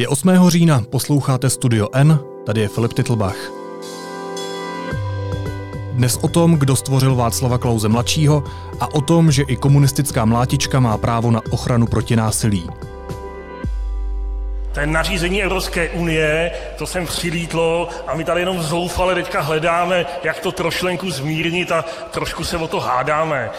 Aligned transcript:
Je 0.00 0.08
8. 0.08 0.48
října, 0.48 0.82
posloucháte 0.90 1.50
Studio 1.50 1.88
N, 1.92 2.20
tady 2.46 2.60
je 2.60 2.68
Filip 2.68 2.92
Titlbach. 2.92 3.36
Dnes 5.92 6.16
o 6.16 6.28
tom, 6.28 6.54
kdo 6.54 6.76
stvořil 6.76 7.14
Václava 7.14 7.58
Klauze 7.58 7.88
mladšího 7.88 8.44
a 8.80 8.94
o 8.94 9.00
tom, 9.00 9.32
že 9.32 9.42
i 9.42 9.56
komunistická 9.56 10.24
mlátička 10.24 10.80
má 10.80 10.98
právo 10.98 11.30
na 11.30 11.40
ochranu 11.50 11.86
proti 11.86 12.16
násilí. 12.16 12.66
To 14.72 14.80
je 14.80 14.86
nařízení 14.86 15.42
Evropské 15.42 15.90
unie, 15.90 16.50
to 16.78 16.86
sem 16.86 17.06
přilítlo 17.06 17.88
a 18.06 18.14
my 18.14 18.24
tady 18.24 18.40
jenom 18.40 18.62
zoufale 18.62 19.14
teďka 19.14 19.40
hledáme, 19.40 20.06
jak 20.22 20.40
to 20.40 20.52
trošlenku 20.52 21.10
zmírnit 21.10 21.72
a 21.72 21.84
trošku 22.10 22.44
se 22.44 22.56
o 22.56 22.68
to 22.68 22.80
hádáme. 22.80 23.50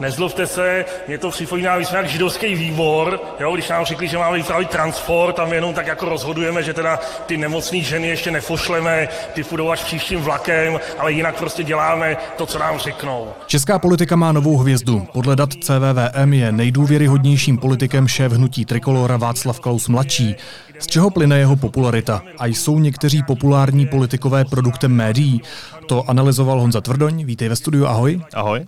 Nezlobte 0.00 0.46
se, 0.46 0.84
mě 1.08 1.18
to 1.18 1.30
připomíná, 1.30 1.76
my 1.76 1.84
jsme 1.84 1.98
jak 1.98 2.08
židovský 2.08 2.54
výbor, 2.54 3.20
jo, 3.40 3.54
když 3.54 3.68
nám 3.68 3.84
řekli, 3.84 4.08
že 4.08 4.18
máme 4.18 4.36
vypravit 4.36 4.70
transport 4.70 5.38
a 5.38 5.44
my 5.44 5.54
jenom 5.54 5.74
tak 5.74 5.86
jako 5.86 6.08
rozhodujeme, 6.08 6.62
že 6.62 6.74
teda 6.74 7.00
ty 7.26 7.36
nemocné 7.36 7.80
ženy 7.80 8.08
ještě 8.08 8.30
nefošleme, 8.30 9.08
ty 9.32 9.44
půjdou 9.44 9.70
až 9.70 9.84
příštím 9.84 10.20
vlakem, 10.20 10.80
ale 10.98 11.12
jinak 11.12 11.38
prostě 11.38 11.64
děláme 11.64 12.16
to, 12.36 12.46
co 12.46 12.58
nám 12.58 12.78
řeknou. 12.78 13.28
Česká 13.46 13.78
politika 13.78 14.16
má 14.16 14.32
novou 14.32 14.56
hvězdu. 14.56 15.06
Podle 15.12 15.36
dat 15.36 15.50
CVVM 15.54 16.32
je 16.32 16.52
nejdůvěryhodnějším 16.52 17.58
politikem 17.58 18.08
šéf 18.08 18.32
hnutí 18.32 18.64
Trikolora 18.64 19.16
Václav 19.16 19.60
Klaus 19.60 19.88
mladší. 19.88 20.36
Z 20.78 20.86
čeho 20.86 21.10
plyne 21.10 21.38
jeho 21.38 21.56
popularita? 21.56 22.22
A 22.38 22.46
jsou 22.46 22.78
někteří 22.78 23.22
populární 23.22 23.86
politikové 23.86 24.44
produktem 24.44 24.92
médií? 24.92 25.42
To 25.86 26.10
analyzoval 26.10 26.60
Honza 26.60 26.80
Tvrdoň. 26.80 27.24
Vítej 27.24 27.48
ve 27.48 27.56
studiu, 27.56 27.86
ahoj. 27.86 28.20
Ahoj. 28.34 28.66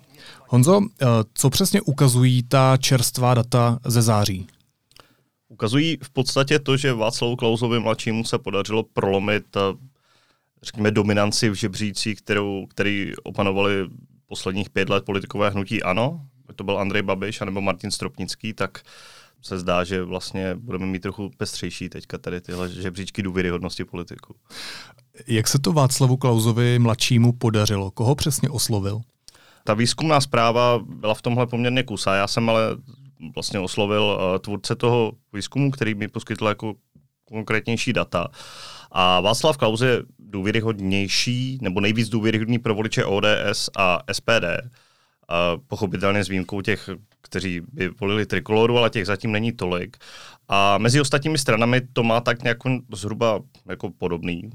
Honzo, 0.53 0.81
eh, 0.83 1.07
co 1.35 1.51
přesně 1.51 1.81
ukazují 1.81 2.43
ta 2.43 2.77
čerstvá 2.77 3.35
data 3.35 3.79
ze 3.87 4.03
září? 4.03 4.47
Ukazují 5.49 5.99
v 6.03 6.11
podstatě 6.11 6.59
to, 6.59 6.77
že 6.77 6.93
Václavu 6.93 7.37
Klausovi 7.37 7.81
mladšímu 7.81 8.25
se 8.25 8.39
podařilo 8.39 8.83
prolomit 8.83 9.57
eh, 9.57 9.61
řekněme, 10.63 10.91
dominanci 10.91 11.51
v 11.51 11.55
žebřících, 11.55 12.19
kterou, 12.19 12.67
který 12.67 13.13
opanovali 13.23 13.75
posledních 14.27 14.71
pět 14.71 14.89
let 14.89 15.05
politikové 15.05 15.51
hnutí 15.51 15.83
ANO, 15.83 16.21
to 16.57 16.65
byl 16.65 16.79
Andrej 16.79 17.03
Babiš 17.03 17.41
nebo 17.41 17.61
Martin 17.61 17.91
Stropnický, 17.91 18.55
tak 18.55 18.83
se 19.43 19.59
zdá, 19.59 19.85
že 19.85 20.03
vlastně 20.03 20.55
budeme 20.55 20.87
mít 20.87 21.03
trochu 21.03 21.31
pestřejší 21.37 21.89
teďka 21.89 22.19
tady 22.19 22.41
tyhle 22.41 22.69
žebříčky 22.69 23.23
důvěryhodnosti 23.23 23.85
politiku. 23.85 24.35
Jak 25.27 25.49
se 25.49 25.59
to 25.59 25.73
Václavu 25.73 26.17
Klausovi 26.17 26.79
mladšímu 26.79 27.33
podařilo? 27.33 27.91
Koho 27.91 28.15
přesně 28.15 28.51
oslovil? 28.51 29.01
Ta 29.71 29.75
výzkumná 29.75 30.21
zpráva 30.21 30.81
byla 30.87 31.15
v 31.15 31.23
tomhle 31.23 31.47
poměrně 31.47 31.83
kusá. 31.83 32.15
Já 32.15 32.27
jsem 32.27 32.51
ale 32.51 32.63
vlastně 33.35 33.59
oslovil 33.59 34.03
uh, 34.03 34.39
tvůrce 34.39 34.77
toho 34.77 35.13
výzkumu, 35.33 35.71
který 35.71 35.95
mi 35.95 36.09
poskytl 36.09 36.47
jako 36.47 36.75
konkrétnější 37.25 37.93
data. 37.93 38.29
A 38.91 39.21
Václav 39.21 39.57
Klaus 39.57 39.81
je 39.81 40.03
důvěryhodnější, 40.19 41.59
nebo 41.63 41.81
nejvíc 41.81 42.09
důvěryhodný 42.09 42.59
pro 42.59 42.75
voliče 42.75 43.05
ODS 43.05 43.71
a 43.79 43.99
SPD. 44.13 44.45
A 45.29 45.57
pochopitelně 45.67 46.25
s 46.25 46.29
výjimkou 46.29 46.61
těch, 46.61 46.91
kteří 47.23 47.61
by 47.73 47.89
volili 47.89 48.27
trikoloru, 48.27 48.79
ale 48.79 48.91
těch 48.91 49.07
zatím 49.07 49.33
není 49.33 49.53
tolik. 49.53 49.97
A 50.49 50.79
mezi 50.79 51.01
ostatními 51.01 51.39
stranami 51.39 51.81
to 51.93 52.03
má 52.03 52.21
tak 52.21 52.43
nějak 52.43 52.59
zhruba 52.95 53.41
jako 53.69 53.91
podobný 53.91 54.51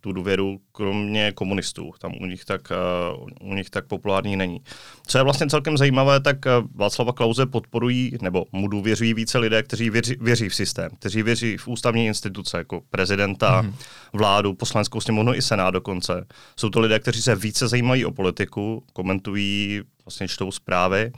tu 0.00 0.12
důvěru, 0.12 0.60
kromě 0.72 1.32
komunistů. 1.32 1.92
Tam 2.00 2.12
u 2.20 2.26
nich 2.26 2.44
tak, 2.44 2.72
uh, 3.20 3.50
u 3.50 3.54
nich 3.54 3.70
tak 3.70 3.86
populární 3.86 4.36
není. 4.36 4.60
Co 5.06 5.18
je 5.18 5.24
vlastně 5.24 5.46
celkem 5.46 5.76
zajímavé, 5.76 6.20
tak 6.20 6.36
uh, 6.46 6.66
Václava 6.74 7.12
Klauze 7.12 7.46
podporují, 7.46 8.18
nebo 8.22 8.44
mu 8.52 8.68
důvěřují 8.68 9.14
více 9.14 9.38
lidé, 9.38 9.62
kteří 9.62 9.90
věří, 9.90 10.16
věří 10.20 10.48
v 10.48 10.54
systém, 10.54 10.90
kteří 10.98 11.22
věří 11.22 11.56
v 11.56 11.68
ústavní 11.68 12.06
instituce, 12.06 12.58
jako 12.58 12.80
prezidenta, 12.90 13.62
mm. 13.62 13.74
vládu, 14.12 14.54
poslaneckou 14.54 15.00
sněmovnu 15.00 15.34
i 15.34 15.42
senát 15.42 15.70
dokonce. 15.70 16.26
Jsou 16.56 16.70
to 16.70 16.80
lidé, 16.80 16.98
kteří 16.98 17.22
se 17.22 17.34
více 17.34 17.68
zajímají 17.68 18.04
o 18.04 18.10
politiku, 18.10 18.84
komentují, 18.92 19.82
vlastně 20.04 20.28
čtou 20.28 20.50
zprávy 20.50 21.12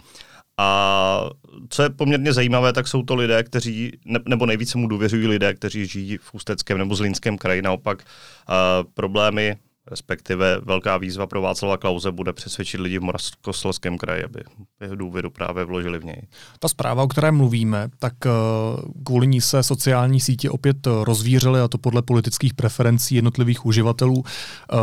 a 0.62 1.31
co 1.69 1.82
je 1.82 1.91
poměrně 1.91 2.32
zajímavé, 2.32 2.72
tak 2.72 2.88
jsou 2.88 3.03
to 3.03 3.15
lidé, 3.15 3.43
kteří, 3.43 3.93
ne, 4.04 4.19
nebo 4.28 4.47
nejvíce 4.47 4.78
mu 4.78 4.87
důvěřují 4.88 5.26
lidé, 5.26 5.54
kteří 5.54 5.87
žijí 5.87 6.16
v 6.16 6.34
Ústeckém 6.34 6.78
nebo 6.78 6.94
Zlínském 6.94 7.38
kraji. 7.38 7.62
Naopak 7.62 7.98
uh, 7.98 8.54
problémy, 8.94 9.56
respektive 9.86 10.60
velká 10.64 10.96
výzva 10.96 11.26
pro 11.26 11.42
Václava 11.42 11.76
Klauze 11.76 12.12
bude 12.12 12.32
přesvědčit 12.32 12.80
lidi 12.80 12.98
v 12.98 13.02
Moravskoslezském 13.02 13.98
kraji, 13.98 14.24
aby 14.24 14.41
důvěru 14.94 15.30
právě 15.30 15.64
vložili 15.64 15.98
v 15.98 16.04
něj. 16.04 16.22
Ta 16.58 16.68
zpráva, 16.68 17.02
o 17.02 17.08
které 17.08 17.32
mluvíme, 17.32 17.88
tak 17.98 18.12
uh, 18.24 18.92
kvůli 19.04 19.26
ní 19.26 19.40
se 19.40 19.62
sociální 19.62 20.20
sítě 20.20 20.50
opět 20.50 20.86
rozvířily, 20.86 21.60
a 21.60 21.69
to 21.69 21.78
podle 21.78 22.02
politických 22.02 22.54
preferencí 22.54 23.14
jednotlivých 23.14 23.66
uživatelů. 23.66 24.24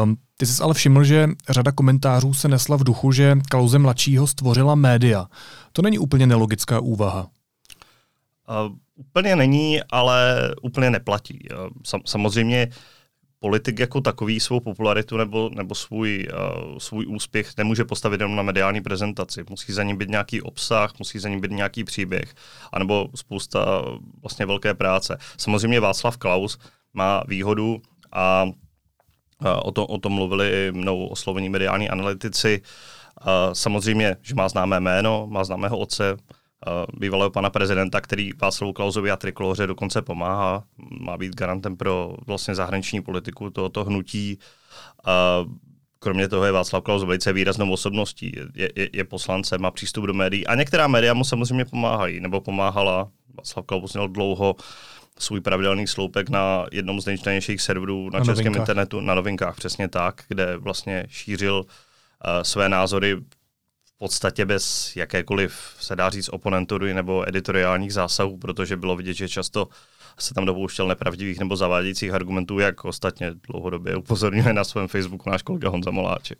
Um, 0.03 0.17
ty 0.37 0.45
jsi 0.45 0.63
ale 0.63 0.73
všiml, 0.73 1.03
že 1.03 1.29
řada 1.49 1.71
komentářů 1.71 2.33
se 2.33 2.47
nesla 2.47 2.77
v 2.77 2.83
duchu, 2.83 3.11
že 3.11 3.35
Klauze 3.49 3.79
mladšího 3.79 4.27
stvořila 4.27 4.75
média. 4.75 5.25
To 5.71 5.81
není 5.81 5.99
úplně 5.99 6.27
nelogická 6.27 6.79
úvaha. 6.79 7.27
Uh, 8.67 8.75
úplně 8.95 9.35
není, 9.35 9.79
ale 9.91 10.37
úplně 10.61 10.89
neplatí. 10.89 11.47
Uh, 11.51 11.67
sam, 11.85 12.01
samozřejmě 12.05 12.67
politik 13.39 13.79
jako 13.79 14.01
takový 14.01 14.39
svou 14.39 14.59
popularitu 14.59 15.17
nebo, 15.17 15.49
nebo 15.53 15.75
svůj, 15.75 16.27
uh, 16.33 16.77
svůj 16.77 17.05
úspěch 17.07 17.57
nemůže 17.57 17.85
postavit 17.85 18.21
jenom 18.21 18.35
na 18.35 18.43
mediální 18.43 18.81
prezentaci. 18.81 19.43
Musí 19.49 19.73
za 19.73 19.83
ním 19.83 19.97
být 19.97 20.09
nějaký 20.09 20.41
obsah, 20.41 20.93
musí 20.99 21.19
za 21.19 21.29
ním 21.29 21.41
být 21.41 21.51
nějaký 21.51 21.83
příběh, 21.83 22.33
anebo 22.73 23.07
spousta 23.15 23.81
vlastně 24.21 24.45
velké 24.45 24.73
práce. 24.73 25.17
Samozřejmě 25.37 25.79
Václav 25.79 26.17
Klaus 26.17 26.57
má 26.93 27.23
výhodu 27.27 27.81
a 28.11 28.45
O, 29.63 29.71
to, 29.71 29.85
o 29.85 29.97
tom 29.97 30.13
mluvili 30.13 30.49
i 30.49 30.71
mnou 30.71 31.07
oslovení 31.07 31.49
mediální 31.49 31.89
analytici. 31.89 32.61
Samozřejmě, 33.53 34.17
že 34.21 34.35
má 34.35 34.49
známé 34.49 34.79
jméno, 34.79 35.27
má 35.29 35.43
známého 35.43 35.77
otce, 35.77 36.17
bývalého 36.93 37.29
pana 37.29 37.49
prezidenta, 37.49 38.01
který 38.01 38.31
Václavu 38.41 38.73
Klausovi 38.73 39.11
a 39.11 39.17
Trikoloře 39.17 39.67
dokonce 39.67 40.01
pomáhá, 40.01 40.63
má 40.99 41.17
být 41.17 41.35
garantem 41.35 41.77
pro 41.77 42.15
vlastně 42.27 42.55
zahraniční 42.55 43.01
politiku 43.01 43.49
tohoto 43.49 43.83
hnutí. 43.83 44.39
Kromě 45.99 46.27
toho 46.27 46.45
je 46.45 46.51
Václav 46.51 46.83
Klaus 46.83 47.03
velice 47.03 47.33
výraznou 47.33 47.71
osobností, 47.71 48.31
je, 48.55 48.69
je, 48.75 48.89
je 48.93 49.03
poslancem, 49.03 49.61
má 49.61 49.71
přístup 49.71 50.05
do 50.05 50.13
médií 50.13 50.47
a 50.47 50.55
některá 50.55 50.87
média 50.87 51.13
mu 51.13 51.23
samozřejmě 51.23 51.65
pomáhají, 51.65 52.19
nebo 52.19 52.41
pomáhala. 52.41 53.09
Václav 53.37 53.65
Klaus 53.65 53.93
měl 53.93 54.07
dlouho 54.07 54.53
uh, 54.53 54.61
svůj 55.19 55.41
pravidelný 55.41 55.87
sloupek 55.87 56.29
na 56.29 56.65
jednom 56.71 57.01
z 57.01 57.05
nejčtenějších 57.05 57.61
serverů 57.61 58.09
na, 58.09 58.19
na 58.19 58.25
českém 58.25 58.45
novinkách. 58.45 58.61
internetu, 58.61 59.01
na 59.01 59.15
novinkách, 59.15 59.55
přesně 59.55 59.87
tak, 59.87 60.23
kde 60.27 60.57
vlastně 60.57 61.05
šířil 61.09 61.55
uh, 61.55 62.41
své 62.41 62.69
názory 62.69 63.17
podstatě 63.97 64.45
bez 64.45 64.95
jakékoliv, 64.95 65.75
se 65.79 65.95
dá 65.95 66.09
říct, 66.09 66.29
oponentury 66.29 66.93
nebo 66.93 67.29
editoriálních 67.29 67.93
zásahů, 67.93 68.37
protože 68.37 68.77
bylo 68.77 68.95
vidět, 68.95 69.13
že 69.13 69.29
často 69.29 69.67
se 70.19 70.33
tam 70.33 70.45
dopouštěl 70.45 70.87
nepravdivých 70.87 71.39
nebo 71.39 71.55
zavádějících 71.55 72.13
argumentů, 72.13 72.59
jak 72.59 72.85
ostatně 72.85 73.31
dlouhodobě 73.47 73.95
upozorňuje 73.95 74.53
na 74.53 74.63
svém 74.63 74.87
Facebooku 74.87 75.29
náš 75.29 75.41
kolega 75.41 75.69
Honza 75.69 75.91
Moláček. 75.91 76.39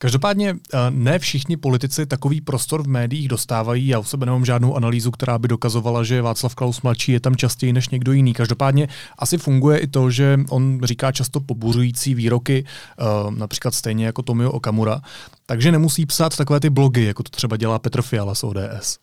Každopádně 0.00 0.50
eh, 0.50 0.78
ne 0.90 1.18
všichni 1.18 1.56
politici 1.56 2.06
takový 2.06 2.40
prostor 2.40 2.82
v 2.82 2.88
médiích 2.88 3.28
dostávají. 3.28 3.86
Já 3.86 3.98
u 3.98 4.04
sebe 4.04 4.26
nemám 4.26 4.44
žádnou 4.44 4.76
analýzu, 4.76 5.10
která 5.10 5.38
by 5.38 5.48
dokazovala, 5.48 6.04
že 6.04 6.22
Václav 6.22 6.54
Klaus 6.54 6.82
mladší 6.82 7.12
je 7.12 7.20
tam 7.20 7.36
častěji 7.36 7.72
než 7.72 7.88
někdo 7.88 8.12
jiný. 8.12 8.34
Každopádně 8.34 8.88
asi 9.18 9.38
funguje 9.38 9.78
i 9.78 9.86
to, 9.86 10.10
že 10.10 10.38
on 10.50 10.80
říká 10.82 11.12
často 11.12 11.40
pobuřující 11.40 12.14
výroky, 12.14 12.64
eh, 12.64 13.04
například 13.30 13.74
stejně 13.74 14.06
jako 14.06 14.22
Tomio 14.22 14.50
Okamura, 14.52 15.00
takže 15.46 15.72
nemusí 15.72 16.06
psát 16.06 16.36
takové 16.36 16.60
ty 16.60 16.70
blogy, 16.70 17.04
jako 17.04 17.22
to 17.22 17.30
třeba 17.30 17.56
dělá 17.56 17.78
Petr 17.78 18.02
Fiala 18.02 18.34
z 18.34 18.44
ODS. 18.44 18.98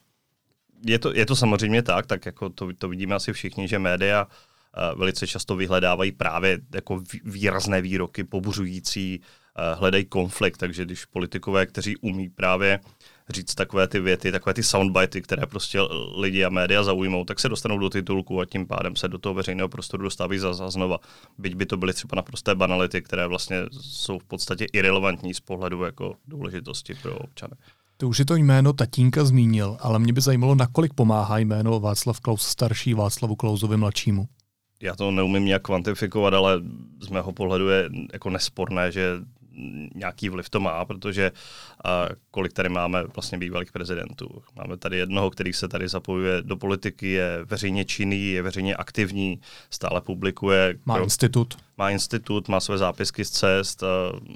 Je 0.86 1.00
to, 1.00 1.16
je 1.16 1.26
to 1.26 1.36
samozřejmě 1.36 1.84
tak, 1.84 2.06
tak 2.06 2.26
jako 2.26 2.50
to, 2.50 2.70
to 2.78 2.90
vidíme 2.90 3.16
asi 3.16 3.34
všichni, 3.34 3.68
že 3.68 3.80
média 3.80 4.26
uh, 4.26 5.00
velice 5.00 5.28
často 5.28 5.56
vyhledávají 5.56 6.12
právě 6.12 6.60
jako 6.74 7.04
výrazné 7.24 7.82
výroky, 7.82 8.24
pobuřující, 8.24 9.22
Eh, 9.22 9.22
hledají 9.78 10.06
konflikt, 10.06 10.58
takže 10.58 10.86
když 10.86 11.06
politikové, 11.06 11.66
kteří 11.66 11.98
umí 11.98 12.30
právě 12.30 12.80
říct 13.30 13.56
takové 13.56 13.88
ty 13.88 14.00
věty, 14.00 14.32
takové 14.32 14.54
ty 14.54 14.64
soundbity, 14.64 15.22
které 15.22 15.46
prostě 15.46 15.80
lidi 16.18 16.46
a 16.46 16.50
média 16.50 16.84
zaujmou, 16.84 17.26
tak 17.26 17.40
se 17.40 17.50
dostanou 17.50 17.78
do 17.78 17.90
titulku 17.90 18.42
a 18.42 18.46
tím 18.46 18.68
pádem 18.68 18.96
se 18.96 19.08
do 19.08 19.18
toho 19.18 19.34
veřejného 19.34 19.70
prostoru 19.70 20.04
dostávají 20.04 20.40
za, 20.40 20.54
za 20.54 20.70
znova. 20.70 21.00
Byť 21.38 21.56
by 21.56 21.66
to 21.66 21.78
byly 21.78 21.94
třeba 21.94 22.16
naprosté 22.16 22.56
banality, 22.56 23.02
které 23.02 23.28
vlastně 23.28 23.58
jsou 23.72 24.20
v 24.20 24.24
podstatě 24.24 24.66
irrelevantní 24.74 25.34
z 25.34 25.40
pohledu 25.40 25.84
jako 25.84 26.16
důležitosti 26.28 26.94
pro 27.02 27.18
občany. 27.18 27.54
To 27.98 28.08
už 28.08 28.20
je 28.20 28.26
to 28.26 28.36
jméno 28.36 28.74
tatínka 28.74 29.26
zmínil, 29.26 29.78
ale 29.80 30.00
mě 30.00 30.14
by 30.14 30.22
zajímalo, 30.22 30.56
nakolik 30.56 30.94
pomáhá 30.94 31.38
jméno 31.38 31.80
Václav 31.80 32.20
Klaus 32.20 32.42
starší 32.42 32.94
Václavu 32.94 33.36
Klausovi 33.36 33.78
mladšímu 33.78 34.28
já 34.82 34.96
to 34.96 35.12
neumím 35.12 35.46
nějak 35.46 35.62
kvantifikovat, 35.62 36.34
ale 36.34 36.62
z 37.00 37.10
mého 37.10 37.32
pohledu 37.34 37.70
je 37.70 37.90
jako 38.14 38.30
nesporné, 38.30 38.92
že 38.92 39.12
nějaký 39.96 40.30
vliv 40.30 40.50
to 40.50 40.60
má, 40.60 40.86
protože 40.86 41.32
a 41.86 42.08
kolik 42.32 42.54
tady 42.54 42.70
máme 42.70 43.04
vlastně 43.04 43.38
bývalých 43.38 43.72
prezidentů. 43.72 44.44
Máme 44.56 44.78
tady 44.78 44.98
jednoho, 44.98 45.30
který 45.30 45.54
se 45.54 45.68
tady 45.68 45.88
zapojuje 45.88 46.42
do 46.42 46.58
politiky, 46.58 47.12
je 47.12 47.40
veřejně 47.46 47.86
činný, 47.86 48.32
je 48.32 48.42
veřejně 48.42 48.76
aktivní, 48.76 49.40
stále 49.70 50.02
publikuje. 50.02 50.76
Má 50.86 50.98
institut. 50.98 51.58
Má 51.78 51.90
institut, 51.90 52.48
má 52.48 52.60
své 52.60 52.78
zápisky 52.78 53.26
z 53.26 53.30
cest, 53.30 53.84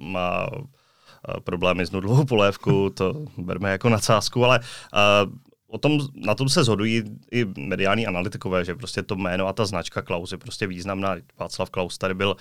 má 0.01 0.50
problémy 1.44 1.86
s 1.86 1.92
nudlovou 1.92 2.25
polévkou, 2.25 2.89
to 2.89 3.25
berme 3.38 3.71
jako 3.71 3.89
nadsázku, 3.89 4.45
ale 4.45 4.60
o 5.69 5.77
tom, 5.77 6.00
na 6.16 6.36
tom 6.36 6.50
se 6.50 6.63
shodují 6.63 7.04
i 7.31 7.45
mediální 7.57 8.07
analytikové, 8.07 8.66
že 8.66 8.75
prostě 8.75 9.04
to 9.04 9.16
jméno 9.16 9.48
a 9.48 9.54
ta 9.54 9.66
značka 9.66 10.01
Klaus 10.01 10.31
je 10.31 10.38
prostě 10.38 10.68
významná. 10.68 11.16
Václav 11.39 11.69
Klaus 11.69 11.98
tady 11.98 12.13
byl 12.13 12.36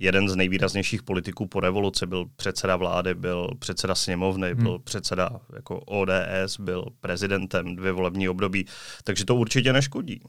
jeden 0.00 0.28
z 0.28 0.36
nejvýraznějších 0.36 1.02
politiků 1.02 1.46
po 1.46 1.60
revoluci, 1.60 2.06
byl 2.06 2.26
předseda 2.36 2.76
vlády, 2.76 3.14
byl 3.14 3.48
předseda 3.58 3.94
sněmovny, 3.94 4.52
hmm. 4.52 4.62
byl 4.62 4.78
předseda 4.78 5.30
jako 5.56 5.80
ODS, 5.80 6.60
byl 6.60 6.84
prezidentem 7.00 7.76
dvě 7.76 7.92
volební 7.92 8.28
období, 8.28 8.66
takže 9.04 9.24
to 9.24 9.34
určitě 9.34 9.72
neškodí. 9.72 10.20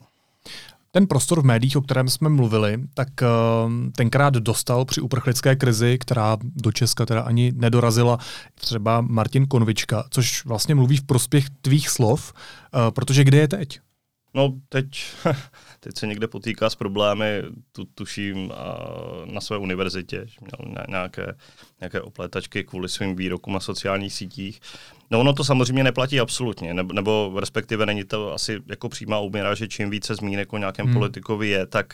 Ten 0.92 1.08
prostor 1.08 1.42
v 1.42 1.46
médiích, 1.46 1.78
o 1.78 1.82
kterém 1.82 2.10
jsme 2.10 2.30
mluvili, 2.30 2.78
tak 2.94 3.08
uh, 3.22 3.72
tenkrát 3.96 4.34
dostal 4.34 4.86
při 4.86 5.02
uprchlické 5.02 5.56
krizi, 5.56 5.98
která 5.98 6.38
do 6.42 6.72
Česka 6.72 7.06
teda 7.06 7.22
ani 7.22 7.52
nedorazila, 7.56 8.18
třeba 8.56 9.02
Martin 9.02 9.48
Konvička, 9.48 10.08
což 10.10 10.46
vlastně 10.46 10.76
mluví 10.76 10.98
v 10.98 11.04
prospěch 11.04 11.46
tvých 11.62 11.90
slov, 11.90 12.34
uh, 12.34 12.92
protože 12.92 13.24
kde 13.24 13.38
je 13.38 13.48
teď? 13.48 13.80
No 14.34 14.54
teď, 14.70 14.86
teď 15.80 15.98
se 15.98 16.08
někde 16.08 16.28
potýká 16.28 16.70
s 16.70 16.76
problémy, 16.76 17.44
tu, 17.72 17.86
tuším, 17.86 18.54
na 19.26 19.42
své 19.42 19.58
univerzitě, 19.58 20.26
měl 20.42 20.76
nějaké, 20.88 21.36
nějaké 21.82 22.02
opletačky 22.02 22.64
kvůli 22.64 22.90
svým 22.90 23.16
výrokům 23.16 23.54
na 23.54 23.60
sociálních 23.60 24.14
sítích. 24.14 24.62
No 25.12 25.20
ono 25.20 25.34
to 25.34 25.44
samozřejmě 25.44 25.84
neplatí 25.84 26.20
absolutně, 26.20 26.74
nebo, 26.74 26.94
nebo 26.94 27.34
respektive 27.40 27.86
není 27.86 28.04
to 28.04 28.34
asi 28.34 28.60
jako 28.68 28.90
přímá 28.90 29.20
úměra, 29.20 29.56
že 29.56 29.68
čím 29.68 29.90
více 29.90 30.16
zmínek 30.16 30.54
o 30.54 30.58
nějakém 30.58 30.86
hmm. 30.86 30.94
politikovi 30.94 31.48
je, 31.48 31.66
tak, 31.66 31.94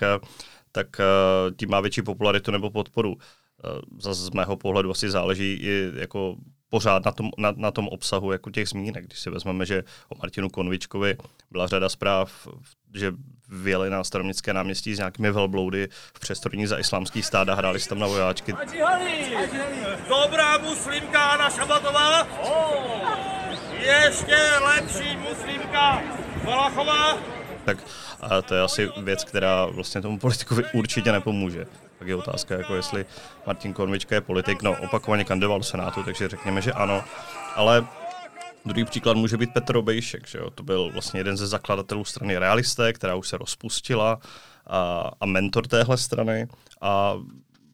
tak 0.72 0.88
tím 1.58 1.70
má 1.70 1.80
větší 1.80 2.02
popularitu 2.02 2.52
nebo 2.52 2.70
podporu. 2.70 3.18
Zase 4.00 4.26
z 4.26 4.30
mého 4.30 4.58
pohledu 4.58 4.92
asi 4.92 5.10
záleží 5.10 5.54
i 5.54 5.92
jako 5.96 6.36
pořád 6.70 7.06
na 7.06 7.12
tom, 7.12 7.30
na, 7.38 7.54
na 7.58 7.72
tom 7.72 7.88
obsahu 7.88 8.32
jako 8.32 8.50
těch 8.50 8.70
zmínek. 8.70 9.06
Když 9.06 9.20
si 9.20 9.30
vezmeme, 9.30 9.66
že 9.66 9.84
o 10.10 10.18
Martinu 10.18 10.50
Konvičkovi 10.50 11.18
byla 11.52 11.68
řada 11.68 11.90
zpráv, 11.90 12.48
že 12.94 13.12
vyjeli 13.50 13.90
na 13.90 14.04
staroměstské 14.04 14.54
náměstí 14.54 14.96
s 14.96 14.98
nějakými 14.98 15.32
velbloudy 15.32 15.88
v 16.14 16.20
přestorní 16.20 16.68
za 16.68 16.78
islámský 16.80 17.24
stád 17.24 17.50
a 17.50 17.56
hráli 17.56 17.80
tam 17.80 18.00
na 18.00 18.08
vojáčky. 18.08 18.56
Dobrá 20.10 20.58
muslimka 20.58 21.26
Anna 21.26 21.50
Šabatová. 21.50 22.28
Ještě 23.80 24.38
lepší 24.66 25.18
muslimka 25.18 26.02
Valachová. 26.44 27.18
Tak 27.66 27.78
a 28.22 28.42
to 28.42 28.56
je 28.56 28.62
asi 28.62 28.90
věc, 28.98 29.24
která 29.24 29.66
vlastně 29.66 30.02
tomu 30.02 30.20
politikovi 30.20 30.64
určitě 30.74 31.12
nepomůže. 31.12 31.66
Tak 32.00 32.08
je 32.08 32.16
otázka, 32.16 32.56
jako 32.56 32.76
jestli 32.76 33.06
Martin 33.46 33.74
Korvička 33.74 34.16
je 34.16 34.22
politik, 34.22 34.62
no 34.62 34.76
opakovaně 34.84 35.24
kandidoval 35.24 35.60
do 35.60 35.64
Senátu, 35.64 36.04
takže 36.04 36.28
řekněme, 36.28 36.62
že 36.62 36.74
ano. 36.74 37.04
Ale 37.56 37.86
Druhý 38.66 38.86
příklad 38.86 39.18
může 39.18 39.38
být 39.38 39.54
Petr 39.54 39.78
Obejšek, 39.78 40.28
že 40.28 40.38
jo? 40.38 40.50
to 40.50 40.64
byl 40.64 40.92
vlastně 40.92 41.20
jeden 41.20 41.38
ze 41.38 41.48
zakladatelů 41.48 42.06
strany 42.06 42.38
Realisté, 42.38 42.94
která 42.94 43.16
už 43.16 43.28
se 43.28 43.38
rozpustila 43.38 44.20
a, 44.68 45.12
a 45.22 45.26
mentor 45.26 45.68
téhle 45.68 45.98
strany 45.98 46.48
a 46.82 47.14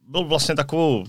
byl 0.07 0.23
vlastně 0.23 0.55
takovou 0.55 1.05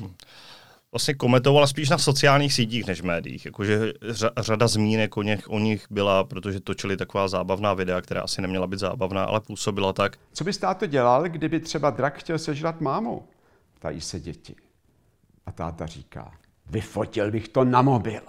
vlastně 0.92 1.14
komentovala 1.14 1.66
spíš 1.66 1.90
na 1.90 1.98
sociálních 1.98 2.54
sítích 2.54 2.86
než 2.86 3.02
médiích. 3.02 3.46
Jakože 3.46 3.92
řada 4.38 4.68
zmínek 4.68 5.16
o 5.16 5.22
nich, 5.22 5.48
o 5.48 5.58
nich 5.58 5.86
byla, 5.90 6.24
protože 6.24 6.60
točili 6.60 6.96
taková 6.96 7.28
zábavná 7.28 7.74
videa, 7.74 8.00
která 8.00 8.22
asi 8.22 8.42
neměla 8.42 8.66
být 8.66 8.78
zábavná, 8.78 9.24
ale 9.24 9.40
působila 9.40 9.92
tak. 9.92 10.16
Co 10.32 10.44
by 10.44 10.52
táto 10.52 10.86
dělal, 10.86 11.28
kdyby 11.28 11.60
třeba 11.60 11.90
drak 11.90 12.18
chtěl 12.18 12.38
sežrat 12.38 12.80
mámu? 12.80 13.28
Tají 13.78 14.00
se 14.00 14.20
děti. 14.20 14.54
A 15.46 15.52
táta 15.52 15.86
říká, 15.86 16.32
vyfotil 16.66 17.30
bych 17.30 17.48
to 17.48 17.64
na 17.64 17.82
mobil. 17.82 18.20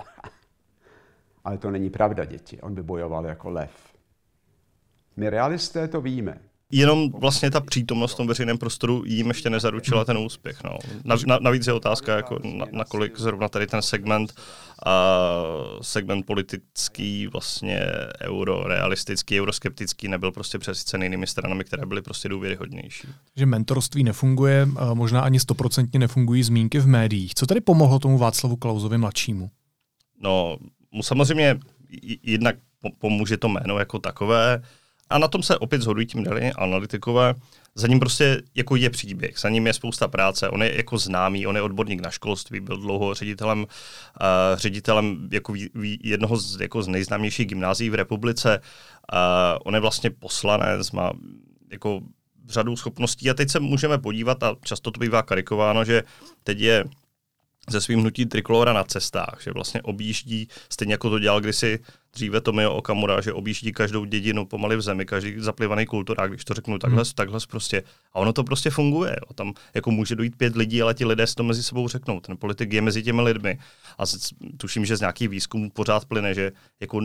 Ale 1.43 1.57
to 1.57 1.71
není 1.71 1.89
pravda, 1.89 2.25
děti. 2.25 2.61
On 2.61 2.75
by 2.75 2.83
bojoval 2.83 3.25
jako 3.25 3.49
lev. 3.49 3.71
My 5.17 5.29
realisté 5.29 5.87
to 5.87 6.01
víme 6.01 6.39
jenom 6.73 7.11
vlastně 7.11 7.51
ta 7.51 7.61
přítomnost 7.61 8.13
v 8.13 8.17
tom 8.17 8.27
veřejném 8.27 8.57
prostoru 8.57 9.03
jim 9.05 9.27
ještě 9.27 9.49
nezaručila 9.49 10.05
ten 10.05 10.17
úspěch. 10.17 10.63
No. 10.63 10.77
Na, 11.05 11.39
navíc 11.41 11.67
je 11.67 11.73
otázka, 11.73 12.15
jako 12.15 12.39
na, 12.43 12.65
nakolik 12.71 13.19
zrovna 13.19 13.49
tady 13.49 13.67
ten 13.67 13.81
segment 13.81 14.33
a 14.85 15.41
segment 15.81 16.25
politický, 16.25 17.27
vlastně 17.27 17.85
euro, 18.21 18.63
realistický, 18.67 19.41
euroskeptický 19.41 20.07
nebyl 20.07 20.31
prostě 20.31 20.59
přesycen 20.59 21.03
jinými 21.03 21.27
stranami, 21.27 21.63
které 21.63 21.85
byly 21.85 22.01
prostě 22.01 22.29
důvěryhodnější. 22.29 23.07
Že 23.35 23.45
mentorství 23.45 24.03
nefunguje, 24.03 24.67
možná 24.93 25.21
ani 25.21 25.39
stoprocentně 25.39 25.99
nefungují 25.99 26.43
zmínky 26.43 26.79
v 26.79 26.87
médiích. 26.87 27.35
Co 27.35 27.45
tady 27.45 27.61
pomohlo 27.61 27.99
tomu 27.99 28.17
Václavu 28.17 28.55
Klausovi 28.55 28.97
mladšímu? 28.97 29.49
No, 30.21 30.57
mu 30.93 31.03
samozřejmě 31.03 31.59
jednak 32.23 32.55
pomůže 32.99 33.37
to 33.37 33.49
jméno 33.49 33.79
jako 33.79 33.99
takové, 33.99 34.61
a 35.09 35.17
na 35.17 35.27
tom 35.27 35.43
se 35.43 35.57
opět 35.57 35.81
zhodují 35.81 36.05
tím 36.07 36.23
dali 36.23 36.51
analytikové. 36.51 37.33
Za 37.75 37.87
ním 37.87 37.99
prostě 37.99 38.41
jako 38.55 38.75
je 38.75 38.89
příběh, 38.89 39.39
za 39.39 39.49
ním 39.49 39.67
je 39.67 39.73
spousta 39.73 40.07
práce, 40.07 40.49
on 40.49 40.63
je 40.63 40.77
jako 40.77 40.97
známý, 40.97 41.47
on 41.47 41.55
je 41.55 41.61
odborník 41.61 42.01
na 42.01 42.09
školství, 42.09 42.59
byl 42.59 42.77
dlouho 42.77 43.13
ředitelem, 43.13 43.59
uh, 43.59 43.65
ředitelem 44.55 45.29
jako 45.31 45.51
ví, 45.51 45.69
ví, 45.75 45.99
jednoho 46.03 46.37
z, 46.37 46.61
jako 46.61 46.83
z 46.83 46.87
nejznámějších 46.87 47.47
gymnázií 47.47 47.89
v 47.89 47.95
republice. 47.95 48.61
Uh, 49.13 49.17
on 49.65 49.73
je 49.73 49.79
vlastně 49.79 50.09
poslanec, 50.09 50.91
má 50.91 51.13
jako 51.71 52.01
řadu 52.49 52.75
schopností 52.75 53.29
a 53.29 53.33
teď 53.33 53.49
se 53.49 53.59
můžeme 53.59 53.97
podívat, 53.97 54.43
a 54.43 54.55
často 54.63 54.91
to 54.91 54.99
bývá 54.99 55.21
karikováno, 55.23 55.85
že 55.85 56.03
teď 56.43 56.59
je 56.59 56.85
ze 57.69 57.81
svým 57.81 57.99
hnutí 57.99 58.25
trikolora 58.25 58.73
na 58.73 58.83
cestách, 58.83 59.37
že 59.43 59.51
vlastně 59.51 59.81
objíždí, 59.81 60.47
stejně 60.69 60.93
jako 60.93 61.09
to 61.09 61.19
dělal 61.19 61.41
kdysi 61.41 61.79
dříve 62.13 62.41
Tomio 62.41 62.73
Okamura, 62.73 63.21
že 63.21 63.33
objíždí 63.33 63.71
každou 63.71 64.05
dědinu 64.05 64.45
pomaly 64.45 64.75
v 64.75 64.81
zemi, 64.81 65.05
každý 65.05 65.33
zaplivaný 65.37 65.85
kulturák, 65.85 66.31
když 66.31 66.45
to 66.45 66.53
řeknu 66.53 66.79
takhle, 66.79 67.03
hmm. 67.03 67.11
takhle 67.15 67.39
prostě. 67.49 67.83
A 68.13 68.19
ono 68.19 68.33
to 68.33 68.43
prostě 68.43 68.69
funguje. 68.69 69.11
Jo. 69.11 69.33
Tam 69.33 69.53
jako 69.73 69.91
může 69.91 70.15
dojít 70.15 70.37
pět 70.37 70.55
lidí, 70.55 70.81
ale 70.81 70.93
ti 70.93 71.05
lidé 71.05 71.27
si 71.27 71.35
to 71.35 71.43
mezi 71.43 71.63
sebou 71.63 71.87
řeknou. 71.87 72.19
Ten 72.19 72.37
politik 72.37 72.73
je 72.73 72.81
mezi 72.81 73.03
těmi 73.03 73.21
lidmi. 73.21 73.59
A 73.97 74.03
tuším, 74.57 74.85
že 74.85 74.97
z 74.97 74.99
nějakých 74.99 75.29
výzkumů 75.29 75.69
pořád 75.69 76.05
plyne, 76.05 76.33
že 76.33 76.51
jako 76.79 77.01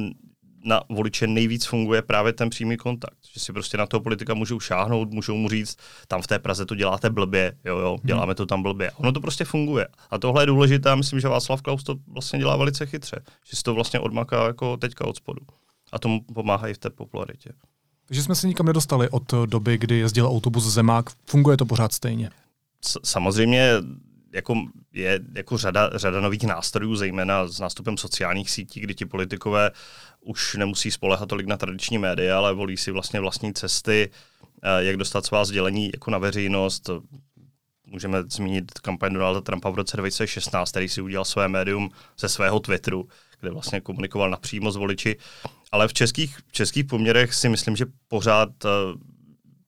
na 0.64 0.82
voliče 0.88 1.26
nejvíc 1.26 1.64
funguje 1.64 2.02
právě 2.02 2.32
ten 2.32 2.50
přímý 2.50 2.76
kontakt. 2.76 3.18
Že 3.32 3.40
si 3.40 3.52
prostě 3.52 3.76
na 3.76 3.86
toho 3.86 4.00
politika 4.00 4.34
můžou 4.34 4.60
šáhnout, 4.60 5.10
můžou 5.10 5.36
mu 5.36 5.48
říct, 5.48 5.76
tam 6.08 6.22
v 6.22 6.26
té 6.26 6.38
Praze 6.38 6.66
to 6.66 6.74
děláte 6.74 7.10
blbě, 7.10 7.56
jo, 7.64 7.78
jo, 7.78 7.90
hmm. 7.90 8.06
děláme 8.06 8.34
to 8.34 8.46
tam 8.46 8.62
blbě. 8.62 8.90
Ono 8.90 9.12
to 9.12 9.20
prostě 9.20 9.44
funguje. 9.44 9.88
A 10.10 10.18
tohle 10.18 10.42
je 10.42 10.46
důležité, 10.46 10.96
myslím, 10.96 11.20
že 11.20 11.28
Václav 11.28 11.62
Klaus 11.62 11.82
to 11.82 11.96
vlastně 12.06 12.38
dělá 12.38 12.56
velice 12.56 12.86
chytře, 12.86 13.20
že 13.50 13.56
si 13.56 13.62
to 13.62 13.74
vlastně 13.74 14.00
odmaká 14.00 14.46
jako 14.46 14.76
teďka 14.76 15.06
od 15.06 15.16
spodu. 15.16 15.40
A 15.92 15.98
tomu 15.98 16.20
pomáhají 16.34 16.74
v 16.74 16.78
té 16.78 16.90
popularitě. 16.90 17.50
Takže 18.06 18.22
jsme 18.22 18.34
se 18.34 18.46
nikam 18.46 18.66
nedostali 18.66 19.08
od 19.08 19.32
doby, 19.46 19.78
kdy 19.78 19.98
jezdil 19.98 20.26
autobus 20.26 20.64
Zemák. 20.64 21.10
Funguje 21.26 21.56
to 21.56 21.66
pořád 21.66 21.92
stejně? 21.92 22.30
S- 22.84 23.00
samozřejmě 23.04 23.72
jako 24.32 24.54
je 24.92 25.20
jako 25.34 25.58
řada, 25.58 25.90
řada 25.94 26.20
nových 26.20 26.42
nástrojů, 26.42 26.96
zejména 26.96 27.46
s 27.46 27.60
nástupem 27.60 27.96
sociálních 27.96 28.50
sítí, 28.50 28.80
kdy 28.80 28.94
ti 28.94 29.06
politikové 29.06 29.70
už 30.20 30.54
nemusí 30.54 30.90
spolehat 30.90 31.28
tolik 31.28 31.46
na 31.46 31.56
tradiční 31.56 31.98
média, 31.98 32.38
ale 32.38 32.54
volí 32.54 32.76
si 32.76 32.90
vlastně 32.90 33.20
vlastní 33.20 33.54
cesty, 33.54 34.10
eh, 34.62 34.84
jak 34.84 34.96
dostat 34.96 35.26
svá 35.26 35.44
sdělení 35.44 35.90
jako 35.94 36.10
na 36.10 36.18
veřejnost. 36.18 36.90
Můžeme 37.86 38.22
zmínit 38.22 38.72
kampaň 38.72 39.14
Donalda 39.14 39.40
Trumpa 39.40 39.70
v 39.70 39.74
roce 39.74 39.96
2016, 39.96 40.70
který 40.70 40.88
si 40.88 41.00
udělal 41.00 41.24
své 41.24 41.48
médium 41.48 41.90
ze 42.18 42.28
svého 42.28 42.60
Twitteru, 42.60 43.08
kde 43.40 43.50
vlastně 43.50 43.80
komunikoval 43.80 44.30
napřímo 44.30 44.72
s 44.72 44.76
voliči. 44.76 45.16
Ale 45.72 45.88
v 45.88 45.92
českých, 45.92 46.38
v 46.48 46.52
českých 46.52 46.84
poměrech 46.84 47.34
si 47.34 47.48
myslím, 47.48 47.76
že 47.76 47.86
pořád 48.08 48.48
eh, 48.64 48.68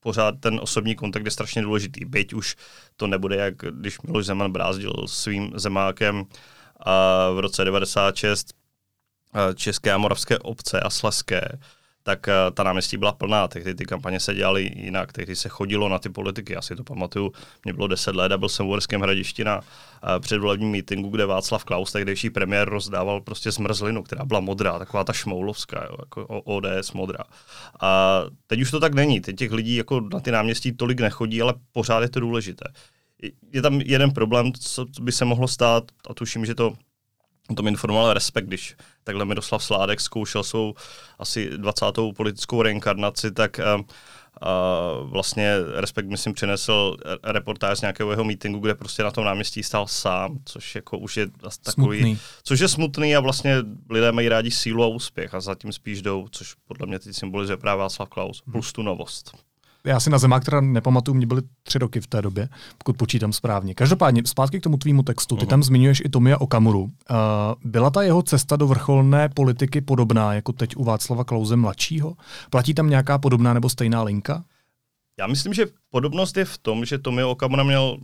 pořád 0.00 0.34
ten 0.40 0.60
osobní 0.62 0.94
kontakt 0.94 1.24
je 1.24 1.30
strašně 1.30 1.62
důležitý. 1.62 2.04
Byť 2.04 2.34
už 2.34 2.56
to 2.96 3.06
nebude, 3.06 3.36
jak 3.36 3.54
když 3.56 4.00
Miloš 4.00 4.26
Zeman 4.26 4.52
brázdil 4.52 4.92
svým 5.06 5.52
zemákem 5.54 6.24
a 6.80 7.28
v 7.30 7.38
roce 7.38 7.64
96 7.64 8.54
české 9.54 9.92
a 9.92 9.98
moravské 9.98 10.38
obce 10.38 10.80
a 10.80 10.90
sleské, 10.90 11.48
tak 12.02 12.26
uh, 12.26 12.54
ta 12.54 12.62
náměstí 12.62 12.96
byla 12.96 13.12
plná, 13.12 13.48
tehdy 13.48 13.74
ty 13.74 13.84
kampaně 13.84 14.20
se 14.20 14.34
dělaly 14.34 14.72
jinak, 14.76 15.12
tehdy 15.12 15.36
se 15.36 15.48
chodilo 15.48 15.88
na 15.88 15.98
ty 15.98 16.08
politiky, 16.08 16.52
já 16.52 16.62
si 16.62 16.76
to 16.76 16.84
pamatuju, 16.84 17.32
mě 17.64 17.72
bylo 17.72 17.86
10 17.86 18.16
let 18.16 18.32
a 18.32 18.38
byl 18.38 18.48
jsem 18.48 18.66
v 18.66 18.68
Uherském 18.68 19.00
hradišti 19.00 19.44
na 19.44 19.58
uh, 19.58 19.64
předvolebním 20.20 20.70
mítingu, 20.70 21.08
kde 21.08 21.26
Václav 21.26 21.64
Klaus, 21.64 21.92
tehdejší 21.92 22.30
premiér, 22.30 22.68
rozdával 22.68 23.20
prostě 23.20 23.50
zmrzlinu, 23.50 24.02
která 24.02 24.24
byla 24.24 24.40
modrá, 24.40 24.78
taková 24.78 25.04
ta 25.04 25.12
šmoulovská, 25.12 25.86
jo, 25.90 25.96
jako 25.98 26.26
ODS 26.26 26.92
modrá. 26.92 27.24
A 27.80 28.22
teď 28.46 28.60
už 28.60 28.70
to 28.70 28.80
tak 28.80 28.94
není, 28.94 29.20
teď 29.20 29.36
těch 29.36 29.52
lidí 29.52 29.76
jako 29.76 30.00
na 30.00 30.20
ty 30.20 30.30
náměstí 30.30 30.72
tolik 30.72 31.00
nechodí, 31.00 31.42
ale 31.42 31.54
pořád 31.72 32.00
je 32.00 32.08
to 32.08 32.20
důležité. 32.20 32.64
je 33.52 33.62
tam 33.62 33.80
jeden 33.80 34.10
problém, 34.10 34.52
co 34.52 34.86
by 35.00 35.12
se 35.12 35.24
mohlo 35.24 35.48
stát, 35.48 35.84
a 36.08 36.14
tuším, 36.14 36.46
že 36.46 36.54
to 36.54 36.72
o 37.50 37.54
tom 37.54 37.68
informoval 37.68 38.14
Respekt, 38.14 38.46
když 38.46 38.76
takhle 39.04 39.24
Miroslav 39.24 39.64
Sládek 39.64 40.00
zkoušel 40.00 40.44
svou 40.44 40.74
asi 41.18 41.50
20. 41.58 41.84
politickou 42.16 42.62
reinkarnaci, 42.62 43.30
tak 43.30 43.60
uh, 43.76 43.84
vlastně 45.10 45.54
Respekt, 45.74 46.06
myslím, 46.06 46.34
přinesl 46.34 46.96
reportáž 47.24 47.78
z 47.78 47.80
nějakého 47.80 48.10
jeho 48.10 48.24
meetingu, 48.24 48.58
kde 48.58 48.74
prostě 48.74 49.02
na 49.02 49.10
tom 49.10 49.24
náměstí 49.24 49.62
stál 49.62 49.86
sám, 49.86 50.38
což 50.44 50.74
jako 50.74 50.98
už 50.98 51.16
je 51.16 51.26
takový, 51.64 51.98
smutný. 51.98 52.18
což 52.42 52.60
je 52.60 52.68
smutný 52.68 53.16
a 53.16 53.20
vlastně 53.20 53.56
lidé 53.90 54.12
mají 54.12 54.28
rádi 54.28 54.50
sílu 54.50 54.84
a 54.84 54.86
úspěch 54.86 55.34
a 55.34 55.40
zatím 55.40 55.72
spíš 55.72 56.02
jdou, 56.02 56.28
což 56.30 56.54
podle 56.66 56.86
mě 56.86 56.98
teď 56.98 57.16
symbolizuje 57.16 57.56
právě 57.56 57.78
Václav 57.80 58.08
Klaus, 58.08 58.42
plus 58.52 58.72
tu 58.72 58.82
novost 58.82 59.49
já 59.84 60.00
si 60.00 60.10
na 60.10 60.18
zemák 60.18 60.44
teda 60.44 60.60
nepamatuju, 60.60 61.14
mě 61.14 61.26
byly 61.26 61.42
tři 61.62 61.78
roky 61.78 62.00
v 62.00 62.06
té 62.06 62.22
době, 62.22 62.48
pokud 62.78 62.96
počítám 62.96 63.32
správně. 63.32 63.74
Každopádně, 63.74 64.22
zpátky 64.26 64.60
k 64.60 64.62
tomu 64.62 64.76
tvýmu 64.76 65.02
textu, 65.02 65.36
ty 65.36 65.44
uh-huh. 65.44 65.48
tam 65.48 65.62
zmiňuješ 65.62 66.02
i 66.04 66.08
Tomia 66.08 66.38
Okamuru. 66.38 66.80
Uh, 66.80 66.90
byla 67.64 67.90
ta 67.90 68.02
jeho 68.02 68.22
cesta 68.22 68.56
do 68.56 68.66
vrcholné 68.66 69.28
politiky 69.28 69.80
podobná 69.80 70.34
jako 70.34 70.52
teď 70.52 70.76
u 70.76 70.84
Václava 70.84 71.24
Klauze 71.24 71.56
mladšího? 71.56 72.16
Platí 72.50 72.74
tam 72.74 72.90
nějaká 72.90 73.18
podobná 73.18 73.54
nebo 73.54 73.68
stejná 73.68 74.02
linka? 74.02 74.44
Já 75.18 75.26
myslím, 75.26 75.54
že 75.54 75.66
podobnost 75.90 76.36
je 76.36 76.44
v 76.44 76.58
tom, 76.58 76.84
že 76.84 76.98
Tomio 76.98 77.30
Okamura 77.30 77.64
měl 77.64 77.98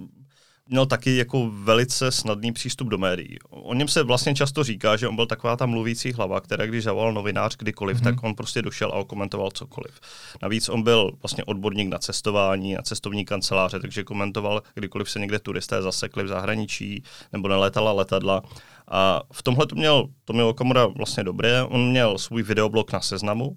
měl 0.69 0.87
taky 0.87 1.17
jako 1.17 1.51
velice 1.51 2.13
snadný 2.13 2.53
přístup 2.53 2.89
do 2.89 2.99
médií. 2.99 3.39
O 3.51 3.75
něm 3.75 3.89
se 3.89 4.03
vlastně 4.03 4.35
často 4.35 4.65
říká, 4.65 4.97
že 4.97 5.09
on 5.09 5.17
byl 5.17 5.27
taková 5.27 5.57
ta 5.57 5.67
mluvící 5.67 6.13
hlava, 6.13 6.41
která 6.41 6.67
když 6.67 6.85
zavolal 6.85 7.13
novinář 7.13 7.57
kdykoliv, 7.57 7.99
mm-hmm. 7.99 8.05
tak 8.05 8.23
on 8.23 8.35
prostě 8.35 8.63
došel 8.63 8.89
a 8.89 8.97
okomentoval 8.97 9.51
cokoliv. 9.51 10.01
Navíc 10.43 10.69
on 10.69 10.83
byl 10.83 11.11
vlastně 11.23 11.45
odborník 11.45 11.89
na 11.89 11.99
cestování, 11.99 12.75
na 12.75 12.83
cestovní 12.83 13.25
kanceláře, 13.25 13.81
takže 13.81 14.05
komentoval, 14.05 14.63
kdykoliv 14.75 15.11
se 15.11 15.19
někde 15.19 15.39
turisté 15.39 15.83
zasekli 15.83 16.25
v 16.25 16.29
zahraničí 16.29 17.03
nebo 17.33 17.49
nelétala 17.49 17.93
letadla. 17.93 18.43
A 18.89 19.23
v 19.33 19.43
tomhle 19.43 19.67
to 19.67 19.77
měl 19.77 20.09
Tomio 20.25 20.49
Okamura 20.49 20.87
vlastně 20.87 21.25
dobré. 21.25 21.63
On 21.63 21.91
měl 21.91 22.19
svůj 22.19 22.43
videoblog 22.43 22.93
na 22.93 23.01
seznamu, 23.01 23.57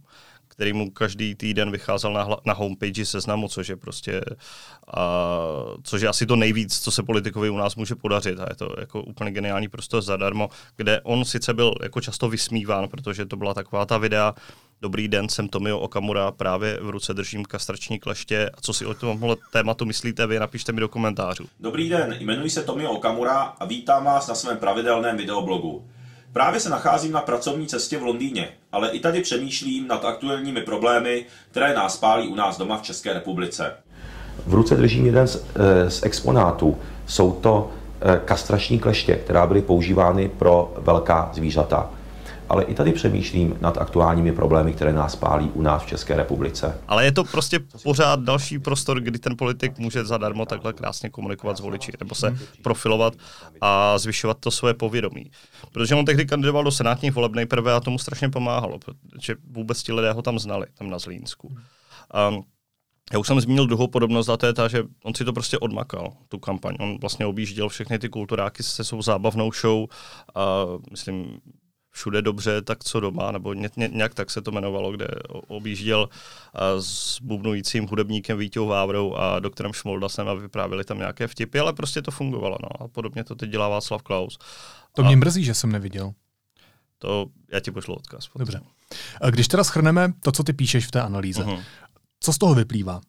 který 0.59 0.73
mu 0.73 0.91
každý 0.91 1.35
týden 1.35 1.71
vycházel 1.71 2.13
na, 2.13 2.27
na 2.45 2.53
homepage 2.53 3.05
seznamu, 3.05 3.47
což 3.47 3.67
je 3.67 3.75
prostě, 3.75 4.21
a, 4.93 5.29
což 5.83 6.01
je 6.01 6.07
asi 6.07 6.25
to 6.25 6.35
nejvíc, 6.35 6.79
co 6.79 6.91
se 6.91 7.03
politikovi 7.03 7.49
u 7.49 7.57
nás 7.57 7.75
může 7.75 7.95
podařit 7.95 8.39
a 8.39 8.45
je 8.49 8.55
to 8.55 8.75
jako 8.79 9.01
úplně 9.01 9.31
geniální 9.31 9.67
prostor 9.67 10.01
zadarmo, 10.01 10.49
kde 10.77 11.01
on 11.01 11.25
sice 11.25 11.53
byl 11.53 11.75
jako 11.83 12.01
často 12.01 12.29
vysmíván, 12.29 12.87
protože 12.87 13.25
to 13.25 13.35
byla 13.35 13.53
taková 13.53 13.85
ta 13.85 13.97
videa, 13.97 14.35
Dobrý 14.81 15.07
den, 15.07 15.29
jsem 15.29 15.47
Tomio 15.47 15.79
Okamura, 15.79 16.31
právě 16.31 16.79
v 16.81 16.89
ruce 16.89 17.13
držím 17.13 17.45
kastrační 17.45 17.99
kleště. 17.99 18.49
A 18.53 18.61
co 18.61 18.73
si 18.73 18.85
o 18.85 18.93
tomhle 18.93 19.35
tématu 19.51 19.85
myslíte 19.85 20.27
vy, 20.27 20.39
napište 20.39 20.71
mi 20.71 20.79
do 20.79 20.89
komentářů. 20.89 21.45
Dobrý 21.59 21.89
den, 21.89 22.15
jmenuji 22.19 22.49
se 22.49 22.63
Tomio 22.63 22.91
Okamura 22.91 23.39
a 23.39 23.65
vítám 23.65 24.05
vás 24.05 24.27
na 24.27 24.35
svém 24.35 24.57
pravidelném 24.57 25.17
videoblogu. 25.17 25.85
Právě 26.33 26.59
se 26.59 26.69
nacházím 26.69 27.12
na 27.12 27.21
pracovní 27.21 27.67
cestě 27.67 27.98
v 27.98 28.03
Londýně, 28.03 28.50
ale 28.71 28.89
i 28.89 29.00
tady 29.00 29.21
přemýšlím 29.21 29.88
nad 29.88 30.05
aktuálními 30.05 30.62
problémy, 30.62 31.25
které 31.51 31.74
nás 31.74 31.98
pálí 31.98 32.27
u 32.27 32.36
nás 32.36 32.57
doma 32.57 32.77
v 32.77 32.81
České 32.81 33.13
republice. 33.13 33.74
V 34.48 34.53
ruce 34.53 34.75
držím 34.75 35.05
jeden 35.05 35.27
z, 35.27 35.45
eh, 35.55 35.89
z 35.89 36.03
exponátů. 36.03 36.77
Jsou 37.05 37.31
to 37.31 37.71
eh, 38.01 38.21
kastrační 38.25 38.79
kleště, 38.79 39.15
která 39.15 39.48
byly 39.48 39.62
používány 39.62 40.29
pro 40.29 40.74
velká 40.77 41.29
zvířata 41.33 41.89
ale 42.49 42.63
i 42.63 42.73
tady 42.73 42.91
přemýšlím 42.91 43.57
nad 43.61 43.77
aktuálními 43.77 44.31
problémy, 44.31 44.73
které 44.73 44.93
nás 44.93 45.15
pálí 45.15 45.51
u 45.53 45.61
nás 45.61 45.83
v 45.83 45.87
České 45.87 46.15
republice. 46.15 46.81
Ale 46.87 47.05
je 47.05 47.11
to 47.11 47.23
prostě 47.23 47.59
pořád 47.83 48.19
další 48.19 48.59
prostor, 48.59 48.99
kdy 48.99 49.19
ten 49.19 49.37
politik 49.37 49.77
může 49.77 50.05
zadarmo 50.05 50.45
takhle 50.45 50.73
krásně 50.73 51.09
komunikovat 51.09 51.57
s 51.57 51.59
voliči, 51.59 51.91
nebo 51.99 52.15
se 52.15 52.37
profilovat 52.63 53.13
a 53.61 53.97
zvyšovat 53.97 54.37
to 54.39 54.51
své 54.51 54.73
povědomí. 54.73 55.31
Protože 55.71 55.95
on 55.95 56.05
tehdy 56.05 56.25
kandidoval 56.25 56.63
do 56.63 56.71
senátních 56.71 57.13
voleb 57.13 57.31
nejprve 57.31 57.73
a 57.73 57.79
tomu 57.79 57.97
strašně 57.97 58.29
pomáhalo, 58.29 58.79
protože 58.79 59.35
vůbec 59.51 59.83
ti 59.83 59.93
lidé 59.93 60.11
ho 60.11 60.21
tam 60.21 60.39
znali, 60.39 60.65
tam 60.77 60.89
na 60.89 60.99
Zlínsku. 60.99 61.47
Um, 62.29 62.43
já 63.13 63.19
už 63.19 63.27
jsem 63.27 63.41
zmínil 63.41 63.67
druhou 63.67 63.87
podobnost 63.87 64.29
a 64.29 64.37
to 64.37 64.45
je 64.45 64.53
ta, 64.53 64.67
že 64.67 64.83
on 65.03 65.13
si 65.13 65.25
to 65.25 65.33
prostě 65.33 65.57
odmakal, 65.57 66.13
tu 66.27 66.39
kampaň. 66.39 66.75
On 66.79 66.97
vlastně 66.99 67.25
objížděl 67.25 67.69
všechny 67.69 67.99
ty 67.99 68.09
kulturáky 68.09 68.63
se 68.63 68.83
svou 68.83 69.01
zábavnou 69.01 69.51
show 69.51 69.85
a 70.35 70.65
myslím, 70.91 71.39
všude 71.99 72.21
dobře, 72.21 72.61
tak 72.61 72.83
co 72.83 72.99
doma, 72.99 73.31
nebo 73.31 73.53
ně, 73.53 73.69
ně, 73.77 73.89
nějak 73.93 74.13
tak 74.13 74.31
se 74.31 74.41
to 74.41 74.51
jmenovalo, 74.51 74.91
kde 74.91 75.07
objížděl 75.47 76.09
s 76.79 77.21
bubnujícím 77.21 77.87
hudebníkem 77.87 78.37
Vítěou 78.37 78.67
Vávrou 78.67 79.15
a 79.15 79.39
doktorem 79.39 79.73
Šmoldasem 79.73 80.27
a 80.27 80.33
vyprávěli 80.33 80.83
tam 80.83 80.97
nějaké 80.97 81.27
vtipy, 81.27 81.59
ale 81.59 81.73
prostě 81.73 82.01
to 82.01 82.11
fungovalo. 82.11 82.57
No. 82.63 82.81
A 82.81 82.87
podobně 82.87 83.23
to 83.23 83.35
teď 83.35 83.49
dělá 83.49 83.69
Václav 83.69 84.01
Klaus. 84.01 84.37
To 84.93 85.03
mě 85.03 85.13
a 85.13 85.17
mrzí, 85.17 85.43
že 85.43 85.53
jsem 85.53 85.71
neviděl. 85.71 86.13
To 86.97 87.25
já 87.51 87.59
ti 87.59 87.71
pošlu 87.71 87.95
odkaz. 87.95 88.27
Potom. 88.27 88.39
Dobře. 88.39 88.61
A 89.21 89.29
když 89.29 89.47
teda 89.47 89.63
schrneme 89.63 90.13
to, 90.23 90.31
co 90.31 90.43
ty 90.43 90.53
píšeš 90.53 90.87
v 90.87 90.91
té 90.91 91.01
analýze, 91.01 91.43
uh-huh. 91.43 91.63
co 92.19 92.33
z 92.33 92.37
toho 92.37 92.55
vyplývá? 92.55 93.01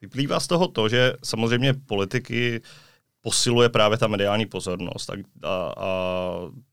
Vyplývá 0.00 0.40
z 0.40 0.46
toho 0.46 0.68
to, 0.68 0.88
že 0.88 1.12
samozřejmě 1.24 1.74
politiky 1.74 2.60
posiluje 3.26 3.68
právě 3.68 3.98
ta 3.98 4.06
mediální 4.06 4.46
pozornost. 4.46 5.10
A, 5.10 5.14
a, 5.42 5.72
a 5.76 5.90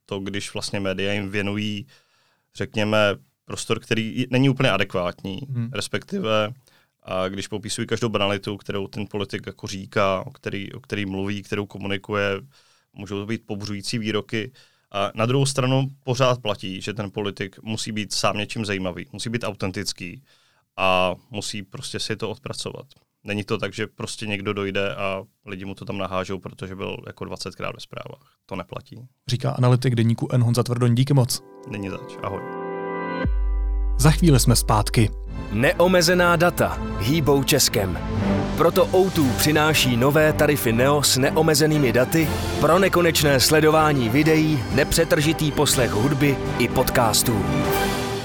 to, 0.05 0.19
když 0.19 0.53
vlastně 0.53 0.79
média 0.79 1.13
jim 1.13 1.29
věnují, 1.29 1.87
řekněme, 2.55 2.97
prostor, 3.45 3.79
který 3.79 4.25
není 4.29 4.49
úplně 4.49 4.71
adekvátní, 4.71 5.39
hmm. 5.49 5.69
respektive 5.73 6.53
a 7.03 7.27
když 7.27 7.47
popisují 7.47 7.87
každou 7.87 8.09
banalitu, 8.09 8.57
kterou 8.57 8.87
ten 8.87 9.07
politik 9.07 9.41
jako 9.45 9.67
říká, 9.67 10.23
o 10.25 10.31
který, 10.31 10.73
o 10.73 10.79
který 10.79 11.05
mluví, 11.05 11.43
kterou 11.43 11.65
komunikuje, 11.65 12.41
můžou 12.93 13.19
to 13.19 13.25
být 13.25 13.45
pobřující 13.45 13.97
výroky. 13.97 14.51
A 14.91 15.11
na 15.15 15.25
druhou 15.25 15.45
stranu 15.45 15.87
pořád 16.03 16.41
platí, 16.41 16.81
že 16.81 16.93
ten 16.93 17.11
politik 17.11 17.63
musí 17.63 17.91
být 17.91 18.13
sám 18.13 18.37
něčím 18.37 18.65
zajímavý, 18.65 19.05
musí 19.11 19.29
být 19.29 19.43
autentický 19.43 20.23
a 20.77 21.15
musí 21.29 21.63
prostě 21.63 21.99
si 21.99 22.15
to 22.15 22.29
odpracovat. 22.29 22.85
Není 23.23 23.43
to 23.43 23.57
tak, 23.57 23.73
že 23.73 23.87
prostě 23.87 24.27
někdo 24.27 24.53
dojde 24.53 24.95
a 24.95 25.23
lidi 25.45 25.65
mu 25.65 25.75
to 25.75 25.85
tam 25.85 25.97
nahážou, 25.97 26.39
protože 26.39 26.75
byl 26.75 26.97
jako 27.07 27.25
20krát 27.25 27.73
ve 27.73 27.79
zprávách. 27.79 28.33
To 28.45 28.55
neplatí. 28.55 29.07
Říká 29.27 29.51
analytik 29.51 29.95
deníku 29.95 30.27
N. 30.31 30.43
Honza 30.43 30.63
Tvrdoň. 30.63 30.95
Díky 30.95 31.13
moc. 31.13 31.43
Není 31.69 31.89
zač. 31.89 32.17
Ahoj. 32.23 32.41
Za 33.99 34.11
chvíli 34.11 34.39
jsme 34.39 34.55
zpátky. 34.55 35.09
Neomezená 35.51 36.35
data 36.35 36.77
hýbou 36.99 37.43
Českem. 37.43 37.99
Proto 38.57 38.85
O2 38.85 39.37
přináší 39.37 39.97
nové 39.97 40.33
tarify 40.33 40.71
Neo 40.73 41.03
s 41.03 41.17
neomezenými 41.17 41.93
daty 41.93 42.27
pro 42.59 42.79
nekonečné 42.79 43.39
sledování 43.39 44.09
videí, 44.09 44.63
nepřetržitý 44.75 45.51
poslech 45.51 45.91
hudby 45.91 46.37
i 46.59 46.67
podcastů. 46.67 47.45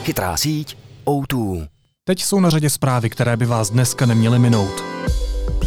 Chytrá 0.02 0.36
síť 0.36 0.76
O2. 1.04 1.68
Teď 2.08 2.22
jsou 2.22 2.40
na 2.40 2.50
řadě 2.50 2.70
zprávy, 2.70 3.10
které 3.10 3.36
by 3.36 3.46
vás 3.46 3.70
dneska 3.70 4.06
neměly 4.06 4.38
minout. 4.38 4.84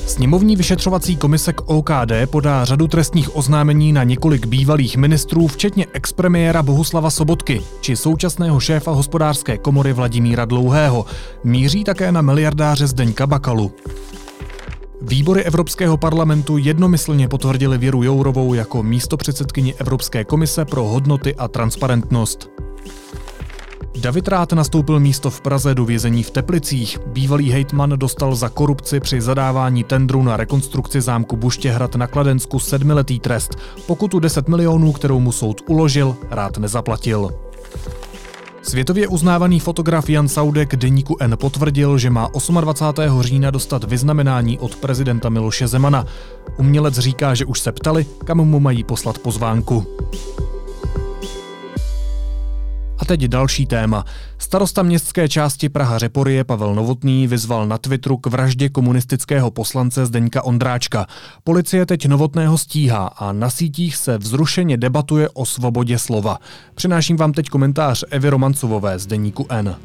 Sněmovní 0.07 0.55
vyšetřovací 0.55 1.17
komise 1.17 1.53
k 1.53 1.62
OKD 1.62 2.12
podá 2.25 2.65
řadu 2.65 2.88
trestních 2.88 3.36
oznámení 3.36 3.93
na 3.93 4.03
několik 4.03 4.45
bývalých 4.45 4.98
ministrů, 4.98 5.48
včetně 5.48 5.86
expremiéra 5.93 6.63
Bohuslava 6.63 7.10
Sobotky 7.10 7.62
či 7.81 7.95
současného 7.95 8.60
šéfa 8.60 8.91
hospodářské 8.91 9.57
komory 9.57 9.93
Vladimíra 9.93 10.45
Dlouhého. 10.45 11.05
Míří 11.43 11.83
také 11.83 12.12
na 12.12 12.21
miliardáře 12.21 12.88
Zdeňka 12.88 13.27
Bakalu. 13.27 13.71
Výbory 15.01 15.43
Evropského 15.43 15.98
parlamentu 15.98 16.57
jednomyslně 16.57 17.27
potvrdili 17.27 17.77
Věru 17.77 18.03
Jourovou 18.03 18.53
jako 18.53 18.83
místopředsedkyni 18.83 19.74
Evropské 19.74 20.24
komise 20.24 20.65
pro 20.65 20.83
hodnoty 20.83 21.36
a 21.36 21.48
transparentnost. 21.48 22.50
David 24.00 24.27
Rát 24.27 24.53
nastoupil 24.53 25.00
místo 25.00 25.29
v 25.29 25.41
Praze 25.41 25.75
do 25.75 25.86
vězení 25.86 26.24
v 26.24 26.31
Teplicích. 26.31 27.00
Bývalý 27.05 27.51
hejtman 27.51 27.89
dostal 27.95 28.36
za 28.36 28.50
korupci 28.50 29.00
při 29.00 29.21
zadávání 29.21 29.83
tendru 29.83 30.24
na 30.24 30.38
rekonstrukci 30.38 31.01
zámku 31.01 31.36
Buštěhrad 31.36 31.95
na 31.95 32.07
Kladensku 32.07 32.60
sedmiletý 32.60 33.19
trest. 33.19 33.55
Pokutu 33.88 34.19
10 34.19 34.48
milionů, 34.48 34.91
kterou 34.91 35.19
mu 35.19 35.31
soud 35.31 35.62
uložil, 35.67 36.15
Rát 36.29 36.57
nezaplatil. 36.57 37.29
Světově 38.62 39.07
uznávaný 39.07 39.60
fotograf 39.60 40.10
Jan 40.10 40.27
Saudek 40.27 40.75
deníku 40.75 41.17
N 41.19 41.38
potvrdil, 41.38 41.98
že 41.98 42.10
má 42.10 42.29
28. 42.62 43.21
října 43.21 43.51
dostat 43.51 43.83
vyznamenání 43.83 44.60
od 44.60 44.75
prezidenta 44.75 45.29
Miloše 45.29 45.67
Zemana. 45.67 46.05
Umělec 46.57 47.00
říká, 47.00 47.36
že 47.36 47.45
už 47.45 47.60
se 47.60 47.71
ptali, 47.71 48.05
kam 48.25 48.38
mu 48.38 48.60
mají 48.60 48.83
poslat 48.83 49.17
pozvánku. 49.17 49.86
A 53.01 53.05
teď 53.05 53.22
další 53.22 53.65
téma. 53.65 54.05
Starosta 54.38 54.84
městské 54.84 55.29
části 55.29 55.70
Praha 55.70 55.98
Řeporie 55.98 56.43
Pavel 56.43 56.75
Novotný 56.75 57.27
vyzval 57.27 57.67
na 57.67 57.77
Twitteru 57.77 58.17
k 58.17 58.27
vraždě 58.27 58.70
komunistického 58.70 59.51
poslance 59.51 60.05
Zdeňka 60.05 60.41
Ondráčka. 60.43 61.08
Policie 61.43 61.86
teď 61.86 62.05
Novotného 62.05 62.58
stíhá 62.58 63.08
a 63.08 63.31
na 63.31 63.50
sítích 63.50 63.96
se 63.96 64.17
vzrušeně 64.17 64.77
debatuje 64.77 65.29
o 65.29 65.46
svobodě 65.46 66.00
slova. 66.00 66.38
Přináším 66.75 67.17
vám 67.17 67.34
teď 67.34 67.50
komentář 67.50 68.03
Evy 68.10 68.29
Romancovové 68.29 69.00
z 69.00 69.08
deníku 69.08 69.46
N. 69.50 69.75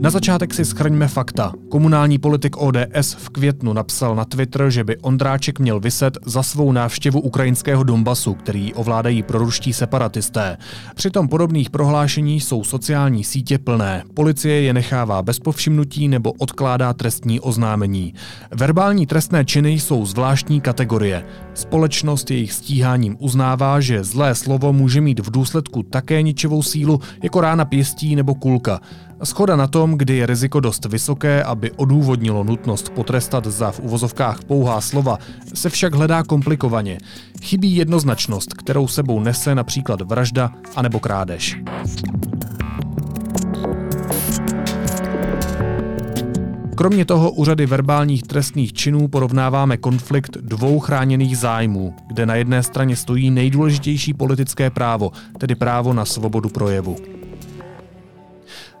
Na 0.00 0.10
začátek 0.10 0.54
si 0.54 0.64
schrňme 0.64 1.08
fakta. 1.08 1.52
Komunální 1.68 2.18
politik 2.18 2.56
ODS 2.56 3.14
v 3.18 3.28
květnu 3.28 3.72
napsal 3.72 4.14
na 4.16 4.24
Twitter, 4.24 4.70
že 4.70 4.84
by 4.84 4.96
Ondráček 4.96 5.58
měl 5.58 5.80
vyset 5.80 6.18
za 6.26 6.42
svou 6.42 6.72
návštěvu 6.72 7.20
ukrajinského 7.20 7.84
Donbasu, 7.84 8.34
který 8.34 8.74
ovládají 8.74 9.22
proruští 9.22 9.72
separatisté. 9.72 10.56
Přitom 10.94 11.28
podobných 11.28 11.70
prohlášení 11.70 12.40
jsou 12.40 12.64
sociální 12.64 13.24
sítě 13.24 13.58
plné. 13.58 14.02
Policie 14.14 14.60
je 14.60 14.72
nechává 14.72 15.22
bez 15.22 15.38
povšimnutí 15.38 16.08
nebo 16.08 16.32
odkládá 16.32 16.92
trestní 16.92 17.40
oznámení. 17.40 18.14
Verbální 18.54 19.06
trestné 19.06 19.44
činy 19.44 19.70
jsou 19.70 20.06
zvláštní 20.06 20.60
kategorie. 20.60 21.24
Společnost 21.54 22.30
jejich 22.30 22.52
stíháním 22.52 23.16
uznává, 23.18 23.80
že 23.80 24.04
zlé 24.04 24.34
slovo 24.34 24.72
může 24.72 25.00
mít 25.00 25.20
v 25.20 25.30
důsledku 25.30 25.82
také 25.82 26.22
ničivou 26.22 26.62
sílu 26.62 27.00
jako 27.22 27.40
rána 27.40 27.64
pěstí 27.64 28.16
nebo 28.16 28.34
kulka. 28.34 28.80
Schoda 29.24 29.56
na 29.56 29.66
tom, 29.66 29.98
kdy 29.98 30.16
je 30.16 30.26
riziko 30.26 30.60
dost 30.60 30.84
vysoké, 30.84 31.42
aby 31.42 31.70
odůvodnilo 31.70 32.44
nutnost 32.44 32.88
potrestat 32.88 33.46
za 33.46 33.70
v 33.70 33.80
uvozovkách 33.80 34.44
pouhá 34.44 34.80
slova, 34.80 35.18
se 35.54 35.70
však 35.70 35.94
hledá 35.94 36.22
komplikovaně. 36.22 36.98
Chybí 37.42 37.76
jednoznačnost, 37.76 38.54
kterou 38.54 38.88
sebou 38.88 39.20
nese 39.20 39.54
například 39.54 40.00
vražda 40.00 40.52
anebo 40.76 41.00
krádež. 41.00 41.56
Kromě 46.74 47.04
toho 47.04 47.30
u 47.30 47.44
řady 47.44 47.66
verbálních 47.66 48.22
trestných 48.22 48.72
činů 48.72 49.08
porovnáváme 49.08 49.76
konflikt 49.76 50.36
dvou 50.40 50.80
chráněných 50.80 51.38
zájmů, 51.38 51.94
kde 52.06 52.26
na 52.26 52.34
jedné 52.34 52.62
straně 52.62 52.96
stojí 52.96 53.30
nejdůležitější 53.30 54.14
politické 54.14 54.70
právo, 54.70 55.10
tedy 55.38 55.54
právo 55.54 55.92
na 55.92 56.04
svobodu 56.04 56.48
projevu. 56.48 57.17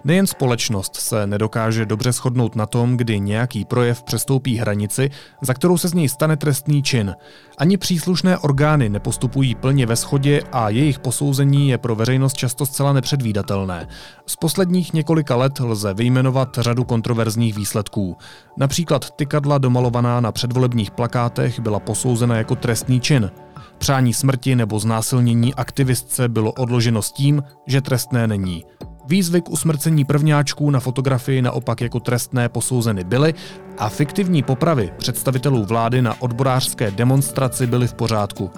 Nejen 0.04 0.26
společnost 0.26 0.96
se 0.96 1.26
nedokáže 1.26 1.86
dobře 1.86 2.12
shodnout 2.12 2.56
na 2.56 2.66
tom, 2.66 2.96
kdy 2.96 3.20
nějaký 3.20 3.64
projev 3.64 4.02
přestoupí 4.02 4.56
hranici, 4.56 5.10
za 5.42 5.54
kterou 5.54 5.78
se 5.78 5.88
z 5.88 5.94
něj 5.94 6.08
stane 6.08 6.36
trestný 6.36 6.82
čin. 6.82 7.14
Ani 7.58 7.76
příslušné 7.76 8.38
orgány 8.38 8.88
nepostupují 8.88 9.54
plně 9.54 9.86
ve 9.86 9.96
shodě 9.96 10.42
a 10.52 10.68
jejich 10.68 10.98
posouzení 10.98 11.68
je 11.68 11.78
pro 11.78 11.94
veřejnost 11.94 12.36
často 12.36 12.66
zcela 12.66 12.92
nepředvídatelné. 12.92 13.88
Z 14.26 14.36
posledních 14.36 14.92
několika 14.92 15.36
let 15.36 15.60
lze 15.60 15.94
vyjmenovat 15.94 16.58
řadu 16.60 16.84
kontroverzních 16.84 17.56
výsledků. 17.56 18.16
Například 18.56 19.10
tykadla 19.10 19.58
domalovaná 19.58 20.20
na 20.20 20.32
předvolebních 20.32 20.90
plakátech 20.90 21.60
byla 21.60 21.80
posouzena 21.80 22.36
jako 22.36 22.56
trestný 22.56 23.00
čin. 23.00 23.30
Přání 23.78 24.14
smrti 24.14 24.56
nebo 24.56 24.78
znásilnění 24.78 25.54
aktivistce 25.54 26.28
bylo 26.28 26.52
odloženo 26.52 27.02
s 27.02 27.12
tím, 27.12 27.42
že 27.66 27.80
trestné 27.80 28.26
není. 28.26 28.64
Výzvy 29.08 29.40
k 29.40 29.50
usmrcení 29.50 30.04
prvňáčků 30.04 30.70
na 30.70 30.80
fotografii 30.80 31.42
naopak 31.42 31.80
jako 31.80 32.00
trestné 32.00 32.48
posouzeny 32.48 33.04
byly 33.04 33.34
a 33.78 33.88
fiktivní 33.88 34.42
popravy 34.42 34.92
představitelů 34.98 35.64
vlády 35.64 36.02
na 36.02 36.22
odborářské 36.22 36.90
demonstraci 36.90 37.66
byly 37.66 37.86
v 37.86 37.94
pořádku. 37.94 38.50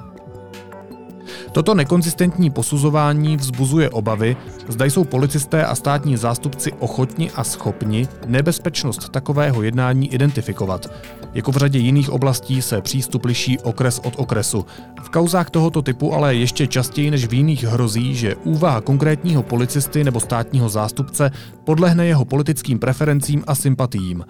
Toto 1.52 1.74
nekonzistentní 1.74 2.50
posuzování 2.50 3.36
vzbuzuje 3.36 3.90
obavy, 3.90 4.36
zda 4.68 4.84
jsou 4.84 5.04
policisté 5.04 5.64
a 5.64 5.74
státní 5.74 6.16
zástupci 6.16 6.72
ochotni 6.72 7.30
a 7.30 7.44
schopni 7.44 8.08
nebezpečnost 8.26 9.08
takového 9.08 9.62
jednání 9.62 10.14
identifikovat. 10.14 10.86
Jako 11.34 11.52
v 11.52 11.56
řadě 11.56 11.78
jiných 11.78 12.10
oblastí 12.10 12.62
se 12.62 12.80
přístup 12.80 13.24
liší 13.24 13.58
okres 13.58 14.00
od 14.04 14.14
okresu. 14.16 14.66
V 15.02 15.10
kauzách 15.10 15.50
tohoto 15.50 15.82
typu 15.82 16.14
ale 16.14 16.34
ještě 16.34 16.66
častěji 16.66 17.10
než 17.10 17.26
v 17.26 17.34
jiných 17.34 17.64
hrozí, 17.64 18.14
že 18.14 18.34
úvaha 18.34 18.80
konkrétního 18.80 19.42
policisty 19.42 20.04
nebo 20.04 20.20
státního 20.20 20.68
zástupce 20.68 21.30
podlehne 21.64 22.06
jeho 22.06 22.24
politickým 22.24 22.78
preferencím 22.78 23.44
a 23.46 23.54
sympatiím. 23.54 24.24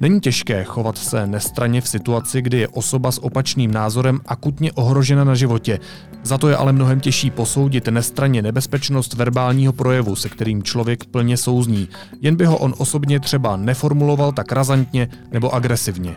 Není 0.00 0.20
těžké 0.20 0.64
chovat 0.64 0.98
se 0.98 1.26
nestraně 1.26 1.80
v 1.80 1.88
situaci, 1.88 2.42
kdy 2.42 2.58
je 2.58 2.68
osoba 2.68 3.12
s 3.12 3.24
opačným 3.24 3.70
názorem 3.70 4.20
akutně 4.26 4.72
ohrožena 4.72 5.24
na 5.24 5.34
životě. 5.34 5.78
Za 6.22 6.38
to 6.38 6.48
je 6.48 6.56
ale 6.56 6.72
mnohem 6.72 7.00
těžší 7.00 7.30
posoudit 7.30 7.88
nestraně 7.88 8.42
nebezpečnost 8.42 9.14
verbálního 9.14 9.72
projevu, 9.72 10.16
se 10.16 10.28
kterým 10.28 10.62
člověk 10.62 11.04
plně 11.04 11.36
souzní, 11.36 11.88
jen 12.20 12.36
by 12.36 12.44
ho 12.44 12.58
on 12.58 12.74
osobně 12.78 13.20
třeba 13.20 13.56
neformuloval 13.56 14.32
tak 14.32 14.52
razantně 14.52 15.08
nebo 15.32 15.54
agresivně. 15.54 16.16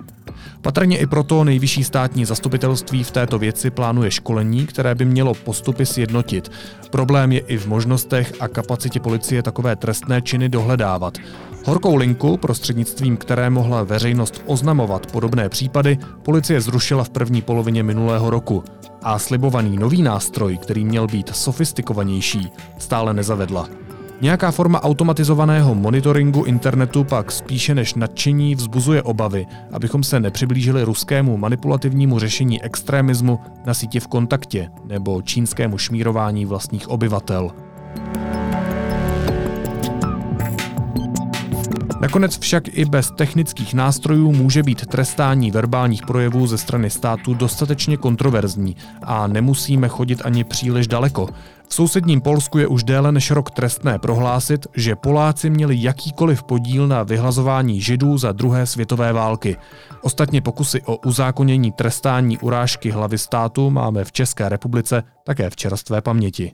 Patrně 0.66 0.98
i 0.98 1.08
proto 1.08 1.44
nejvyšší 1.44 1.84
státní 1.84 2.26
zastupitelství 2.26 3.04
v 3.04 3.12
této 3.12 3.40
věci 3.40 3.70
plánuje 3.70 4.12
školení, 4.12 4.66
které 4.66 4.96
by 4.96 5.06
mělo 5.06 5.34
postupy 5.34 5.86
sjednotit. 5.86 6.52
Problém 6.90 7.32
je 7.32 7.40
i 7.40 7.58
v 7.58 7.68
možnostech 7.68 8.34
a 8.40 8.48
kapacitě 8.48 9.00
policie 9.00 9.44
takové 9.44 9.76
trestné 9.76 10.22
činy 10.22 10.50
dohledávat. 10.50 11.18
Horkou 11.66 11.96
linku, 11.96 12.38
prostřednictvím 12.38 13.18
které 13.18 13.50
mohla 13.50 13.84
veřejnost 13.84 14.42
oznamovat 14.46 15.12
podobné 15.12 15.50
případy, 15.50 15.98
policie 16.24 16.62
zrušila 16.62 17.04
v 17.04 17.10
první 17.10 17.42
polovině 17.42 17.84
minulého 17.84 18.30
roku. 18.30 18.64
A 19.04 19.20
slibovaný 19.20 19.78
nový 19.78 20.02
nástroj, 20.02 20.58
který 20.58 20.86
měl 20.86 21.08
být 21.08 21.36
sofistikovanější, 21.36 22.52
stále 22.78 23.14
nezavedla. 23.14 23.85
Nějaká 24.22 24.52
forma 24.52 24.84
automatizovaného 24.84 25.76
monitoringu 25.76 26.44
internetu 26.44 27.04
pak 27.04 27.32
spíše 27.32 27.76
než 27.76 27.94
nadšení 27.94 28.56
vzbuzuje 28.56 29.04
obavy, 29.04 29.46
abychom 29.72 30.04
se 30.04 30.20
nepřiblížili 30.20 30.84
ruskému 30.84 31.38
manipulativnímu 31.38 32.20
řešení 32.20 32.64
extremismu 32.64 33.40
na 33.66 33.74
síti 33.74 34.00
v 34.00 34.08
kontaktě 34.08 34.70
nebo 34.86 35.22
čínskému 35.22 35.78
šmírování 35.78 36.46
vlastních 36.46 36.90
obyvatel. 36.90 37.52
Nakonec 42.06 42.40
však 42.40 42.64
i 42.68 42.86
bez 42.86 43.12
technických 43.12 43.74
nástrojů 43.74 44.32
může 44.32 44.64
být 44.64 44.86
trestání 44.86 45.52
verbálních 45.52 46.02
projevů 46.02 46.48
ze 46.48 46.58
strany 46.58 46.90
státu 46.90 47.34
dostatečně 47.34 47.98
kontroverzní 47.98 48.76
a 49.04 49.28
nemusíme 49.28 49.88
chodit 49.88 50.22
ani 50.26 50.44
příliš 50.44 50.88
daleko. 50.88 51.30
V 51.68 51.74
sousedním 51.74 52.22
Polsku 52.22 52.58
je 52.58 52.68
už 52.68 52.84
déle 52.84 53.12
než 53.12 53.32
rok 53.32 53.52
trestné 53.52 54.00
prohlásit, 54.00 54.68
že 54.76 54.96
Poláci 54.96 55.50
měli 55.50 55.76
jakýkoliv 55.80 56.44
podíl 56.44 56.88
na 56.88 57.04
vyhlazování 57.04 57.82
židů 57.82 58.18
za 58.18 58.32
druhé 58.32 58.66
světové 58.66 59.14
války. 59.14 59.58
Ostatně 60.02 60.42
pokusy 60.42 60.82
o 60.82 60.98
uzákonění 60.98 61.72
trestání 61.72 62.38
urážky 62.38 62.92
hlavy 62.92 63.18
státu 63.18 63.70
máme 63.70 64.04
v 64.04 64.12
České 64.12 64.50
republice 64.50 65.04
také 65.24 65.50
v 65.50 65.56
čerstvé 65.56 66.02
paměti. 66.02 66.52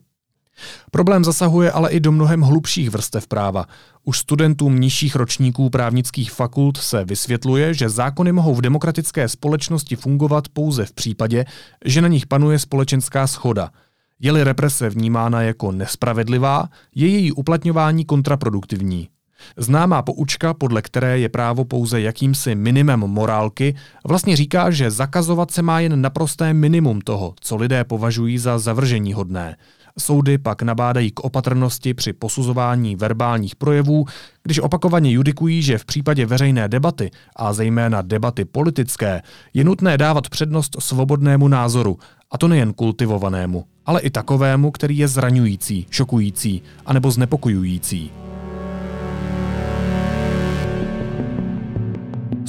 Problém 0.92 1.24
zasahuje 1.24 1.72
ale 1.72 1.92
i 1.92 2.00
do 2.00 2.12
mnohem 2.12 2.42
hlubších 2.42 2.90
vrstev 2.90 3.28
práva. 3.28 3.66
Už 4.04 4.20
studentům 4.20 4.80
nižších 4.80 5.16
ročníků 5.16 5.70
právnických 5.70 6.32
fakult 6.32 6.78
se 6.78 7.06
vysvětluje, 7.06 7.74
že 7.74 7.90
zákony 7.90 8.32
mohou 8.32 8.56
v 8.56 8.62
demokratické 8.62 9.28
společnosti 9.30 9.96
fungovat 9.96 10.48
pouze 10.48 10.86
v 10.86 10.94
případě, 10.94 11.46
že 11.86 12.02
na 12.02 12.08
nich 12.08 12.28
panuje 12.28 12.60
společenská 12.60 13.28
schoda. 13.28 13.72
Je-li 14.20 14.44
represe 14.44 14.90
vnímána 14.90 15.42
jako 15.42 15.72
nespravedlivá, 15.72 16.70
je 16.96 17.08
její 17.08 17.32
uplatňování 17.32 18.06
kontraproduktivní. 18.06 19.10
Známá 19.58 20.02
poučka, 20.02 20.54
podle 20.54 20.82
které 20.82 21.20
je 21.20 21.30
právo 21.30 21.66
pouze 21.66 22.02
jakýmsi 22.02 22.56
minimem 22.56 23.00
morálky, 23.00 23.76
vlastně 24.08 24.36
říká, 24.36 24.72
že 24.72 24.92
zakazovat 24.92 25.52
se 25.52 25.62
má 25.62 25.80
jen 25.80 26.02
naprosté 26.02 26.54
minimum 26.54 27.02
toho, 27.02 27.34
co 27.40 27.56
lidé 27.56 27.84
považují 27.84 28.38
za 28.38 28.60
zavržení 28.60 29.14
hodné. 29.14 29.56
Soudy 30.00 30.38
pak 30.38 30.62
nabádají 30.62 31.12
k 31.12 31.20
opatrnosti 31.20 31.94
při 31.94 32.14
posuzování 32.14 32.96
verbálních 32.96 33.56
projevů, 33.56 34.06
když 34.44 34.60
opakovaně 34.60 35.12
judikují, 35.12 35.62
že 35.62 35.78
v 35.78 35.86
případě 35.86 36.26
veřejné 36.26 36.68
debaty, 36.68 37.12
a 37.36 37.54
zejména 37.54 38.02
debaty 38.02 38.46
politické, 38.46 39.22
je 39.54 39.64
nutné 39.64 39.98
dávat 39.98 40.30
přednost 40.30 40.76
svobodnému 40.80 41.48
názoru, 41.48 41.98
a 42.32 42.38
to 42.38 42.48
nejen 42.48 42.74
kultivovanému, 42.74 43.66
ale 43.86 44.02
i 44.02 44.10
takovému, 44.10 44.72
který 44.72 44.98
je 44.98 45.08
zraňující, 45.08 45.88
šokující 45.90 46.62
anebo 46.86 47.12
znepokojující. 47.12 48.12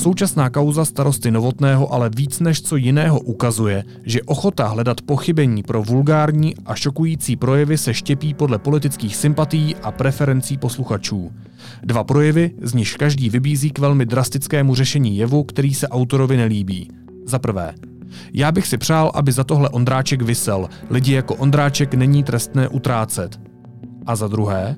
Současná 0.03 0.51
kauza 0.51 0.85
starosty 0.85 1.31
Novotného 1.31 1.93
ale 1.93 2.11
víc 2.11 2.41
než 2.41 2.63
co 2.63 2.77
jiného 2.77 3.21
ukazuje, 3.21 3.85
že 4.05 4.23
ochota 4.23 4.69
hledat 4.69 5.01
pochybení 5.01 5.63
pro 5.63 5.83
vulgární 5.83 6.55
a 6.67 6.75
šokující 6.75 7.37
projevy 7.37 7.79
se 7.79 7.95
štěpí 7.95 8.35
podle 8.35 8.59
politických 8.59 9.17
sympatí 9.17 9.77
a 9.83 9.91
preferencí 9.91 10.59
posluchačů. 10.59 11.33
Dva 11.83 12.05
projevy, 12.05 12.51
z 12.63 12.75
nichž 12.75 12.97
každý 12.97 13.31
vybízí 13.31 13.71
k 13.71 13.79
velmi 13.79 14.07
drastickému 14.07 14.75
řešení 14.75 15.17
jevu, 15.17 15.45
který 15.45 15.75
se 15.75 15.89
autorovi 15.89 16.37
nelíbí. 16.37 16.91
Za 17.27 17.39
prvé, 17.39 17.75
já 18.33 18.53
bych 18.53 18.67
si 18.67 18.79
přál, 18.79 19.11
aby 19.15 19.33
za 19.33 19.45
tohle 19.45 19.69
Ondráček 19.69 20.23
vysel. 20.23 20.69
Lidi 20.91 21.13
jako 21.13 21.35
Ondráček 21.35 21.95
není 21.95 22.25
trestné 22.25 22.69
utrácet. 22.69 23.41
A 24.07 24.17
za 24.17 24.29
druhé, 24.29 24.77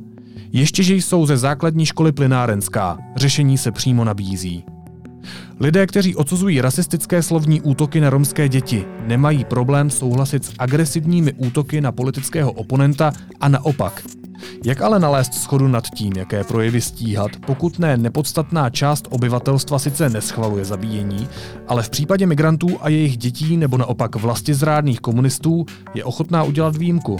ještě 0.52 0.82
že 0.82 0.94
jsou 0.94 1.26
ze 1.26 1.36
základní 1.36 1.86
školy 1.86 2.12
plynárenská, 2.12 2.98
řešení 3.16 3.58
se 3.58 3.72
přímo 3.72 4.04
nabízí. 4.04 4.64
Lidé, 5.60 5.86
kteří 5.86 6.16
odsuzují 6.16 6.60
rasistické 6.60 7.22
slovní 7.22 7.60
útoky 7.60 8.00
na 8.00 8.10
romské 8.10 8.48
děti, 8.48 8.84
nemají 9.06 9.44
problém 9.44 9.90
souhlasit 9.90 10.44
s 10.44 10.52
agresivními 10.58 11.32
útoky 11.32 11.80
na 11.80 11.92
politického 11.92 12.52
oponenta 12.52 13.12
a 13.40 13.48
naopak. 13.48 14.02
Jak 14.64 14.80
ale 14.80 15.00
nalézt 15.00 15.34
schodu 15.34 15.68
nad 15.68 15.84
tím, 15.90 16.12
jaké 16.16 16.44
projevy 16.44 16.80
stíhat, 16.80 17.30
pokud 17.46 17.78
ne 17.78 17.96
nepodstatná 17.96 18.70
část 18.70 19.08
obyvatelstva 19.10 19.78
sice 19.78 20.10
neschvaluje 20.10 20.64
zabíjení, 20.64 21.28
ale 21.68 21.82
v 21.82 21.90
případě 21.90 22.26
migrantů 22.26 22.68
a 22.80 22.88
jejich 22.88 23.16
dětí 23.16 23.56
nebo 23.56 23.76
naopak 23.76 24.16
zrádných 24.54 25.00
komunistů 25.00 25.66
je 25.94 26.04
ochotná 26.04 26.42
udělat 26.42 26.76
výjimku? 26.76 27.16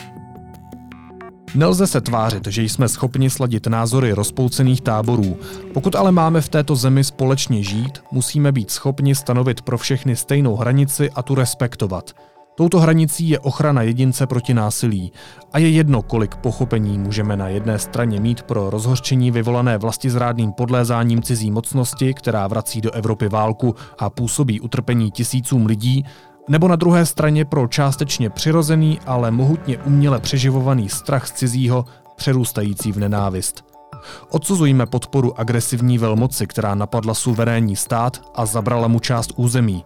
Nelze 1.55 1.87
se 1.87 2.01
tvářit, 2.01 2.47
že 2.47 2.63
jsme 2.63 2.89
schopni 2.89 3.31
sladit 3.31 3.67
názory 3.67 4.13
rozpoucených 4.13 4.81
táborů. 4.81 5.37
Pokud 5.75 5.95
ale 5.97 6.13
máme 6.13 6.41
v 6.41 6.49
této 6.49 6.77
zemi 6.77 7.05
společně 7.05 7.63
žít, 7.63 8.03
musíme 8.13 8.53
být 8.53 8.71
schopni 8.71 9.15
stanovit 9.15 9.63
pro 9.63 9.79
všechny 9.79 10.17
stejnou 10.17 10.57
hranici 10.57 11.11
a 11.11 11.23
tu 11.23 11.35
respektovat. 11.35 12.11
Touto 12.57 12.81
hranicí 12.81 13.29
je 13.29 13.39
ochrana 13.39 13.83
jedince 13.83 14.27
proti 14.27 14.55
násilí. 14.55 15.13
A 15.53 15.59
je 15.59 15.71
jedno, 15.71 16.03
kolik 16.03 16.37
pochopení 16.37 16.99
můžeme 16.99 17.37
na 17.37 17.49
jedné 17.49 17.79
straně 17.79 18.21
mít 18.21 18.43
pro 18.43 18.71
rozhořčení 18.71 19.31
vyvolané 19.31 19.79
vlastizrádným 19.79 20.53
podlézáním 20.53 21.23
cizí 21.23 21.51
mocnosti, 21.51 22.15
která 22.15 22.47
vrací 22.47 22.81
do 22.81 22.91
Evropy 22.91 23.29
válku 23.29 23.75
a 23.99 24.11
působí 24.11 24.61
utrpení 24.61 25.11
tisícům 25.11 25.67
lidí, 25.67 26.05
nebo 26.49 26.69
na 26.69 26.77
druhé 26.77 27.07
straně 27.07 27.45
pro 27.45 27.69
částečně 27.69 28.31
přirozený, 28.31 29.01
ale 29.07 29.31
mohutně 29.31 29.79
uměle 29.79 30.21
přeživovaný 30.21 30.89
strach 30.89 31.27
z 31.27 31.33
cizího, 31.33 31.85
přerůstající 32.17 32.93
v 32.93 32.99
nenávist. 32.99 33.65
Odsuzujme 34.31 34.87
podporu 34.87 35.41
agresivní 35.41 35.99
velmoci, 35.99 36.47
která 36.47 36.75
napadla 36.75 37.15
suverénní 37.15 37.77
stát 37.77 38.23
a 38.35 38.47
zabrala 38.47 38.89
mu 38.89 38.99
část 38.99 39.33
území. 39.37 39.85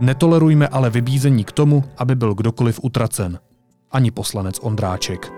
Netolerujme 0.00 0.68
ale 0.68 0.90
vybízení 0.90 1.44
k 1.44 1.52
tomu, 1.52 1.84
aby 1.98 2.14
byl 2.14 2.34
kdokoliv 2.34 2.80
utracen. 2.82 3.38
Ani 3.92 4.10
poslanec 4.10 4.58
Ondráček. 4.62 5.32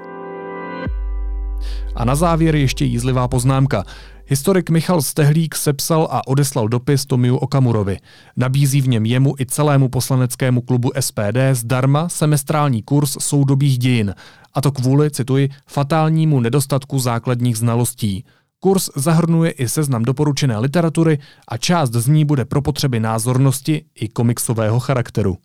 A 1.94 2.04
na 2.04 2.14
závěr 2.14 2.56
ještě 2.56 2.84
jízlivá 2.84 3.28
poznámka. 3.28 3.84
Historik 4.32 4.70
Michal 4.70 5.02
Stehlík 5.02 5.54
sepsal 5.54 6.08
a 6.10 6.26
odeslal 6.26 6.68
dopis 6.68 7.06
Tomiu 7.06 7.36
Okamurovi. 7.36 7.98
Nabízí 8.36 8.80
v 8.80 8.88
něm 8.88 9.06
jemu 9.06 9.34
i 9.38 9.46
celému 9.46 9.88
poslaneckému 9.88 10.60
klubu 10.60 10.90
SPD 11.00 11.38
zdarma 11.52 12.08
semestrální 12.08 12.82
kurz 12.82 13.16
soudobých 13.20 13.78
dějin, 13.78 14.14
a 14.54 14.60
to 14.60 14.72
kvůli, 14.72 15.10
cituji, 15.10 15.48
fatálnímu 15.66 16.40
nedostatku 16.40 16.98
základních 16.98 17.56
znalostí. 17.56 18.24
Kurs 18.60 18.90
zahrnuje 18.96 19.50
i 19.50 19.68
seznam 19.68 20.02
doporučené 20.02 20.58
literatury 20.58 21.18
a 21.48 21.56
část 21.56 21.92
z 21.92 22.06
ní 22.06 22.24
bude 22.24 22.44
pro 22.44 22.62
potřeby 22.62 23.00
názornosti 23.00 23.84
i 23.94 24.08
komiksového 24.08 24.80
charakteru. 24.80 25.36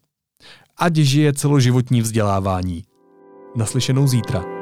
Ať 0.77 0.95
žije 0.95 1.33
celoživotní 1.33 2.01
vzdělávání. 2.01 2.83
Naslyšenou 3.55 4.07
zítra. 4.07 4.56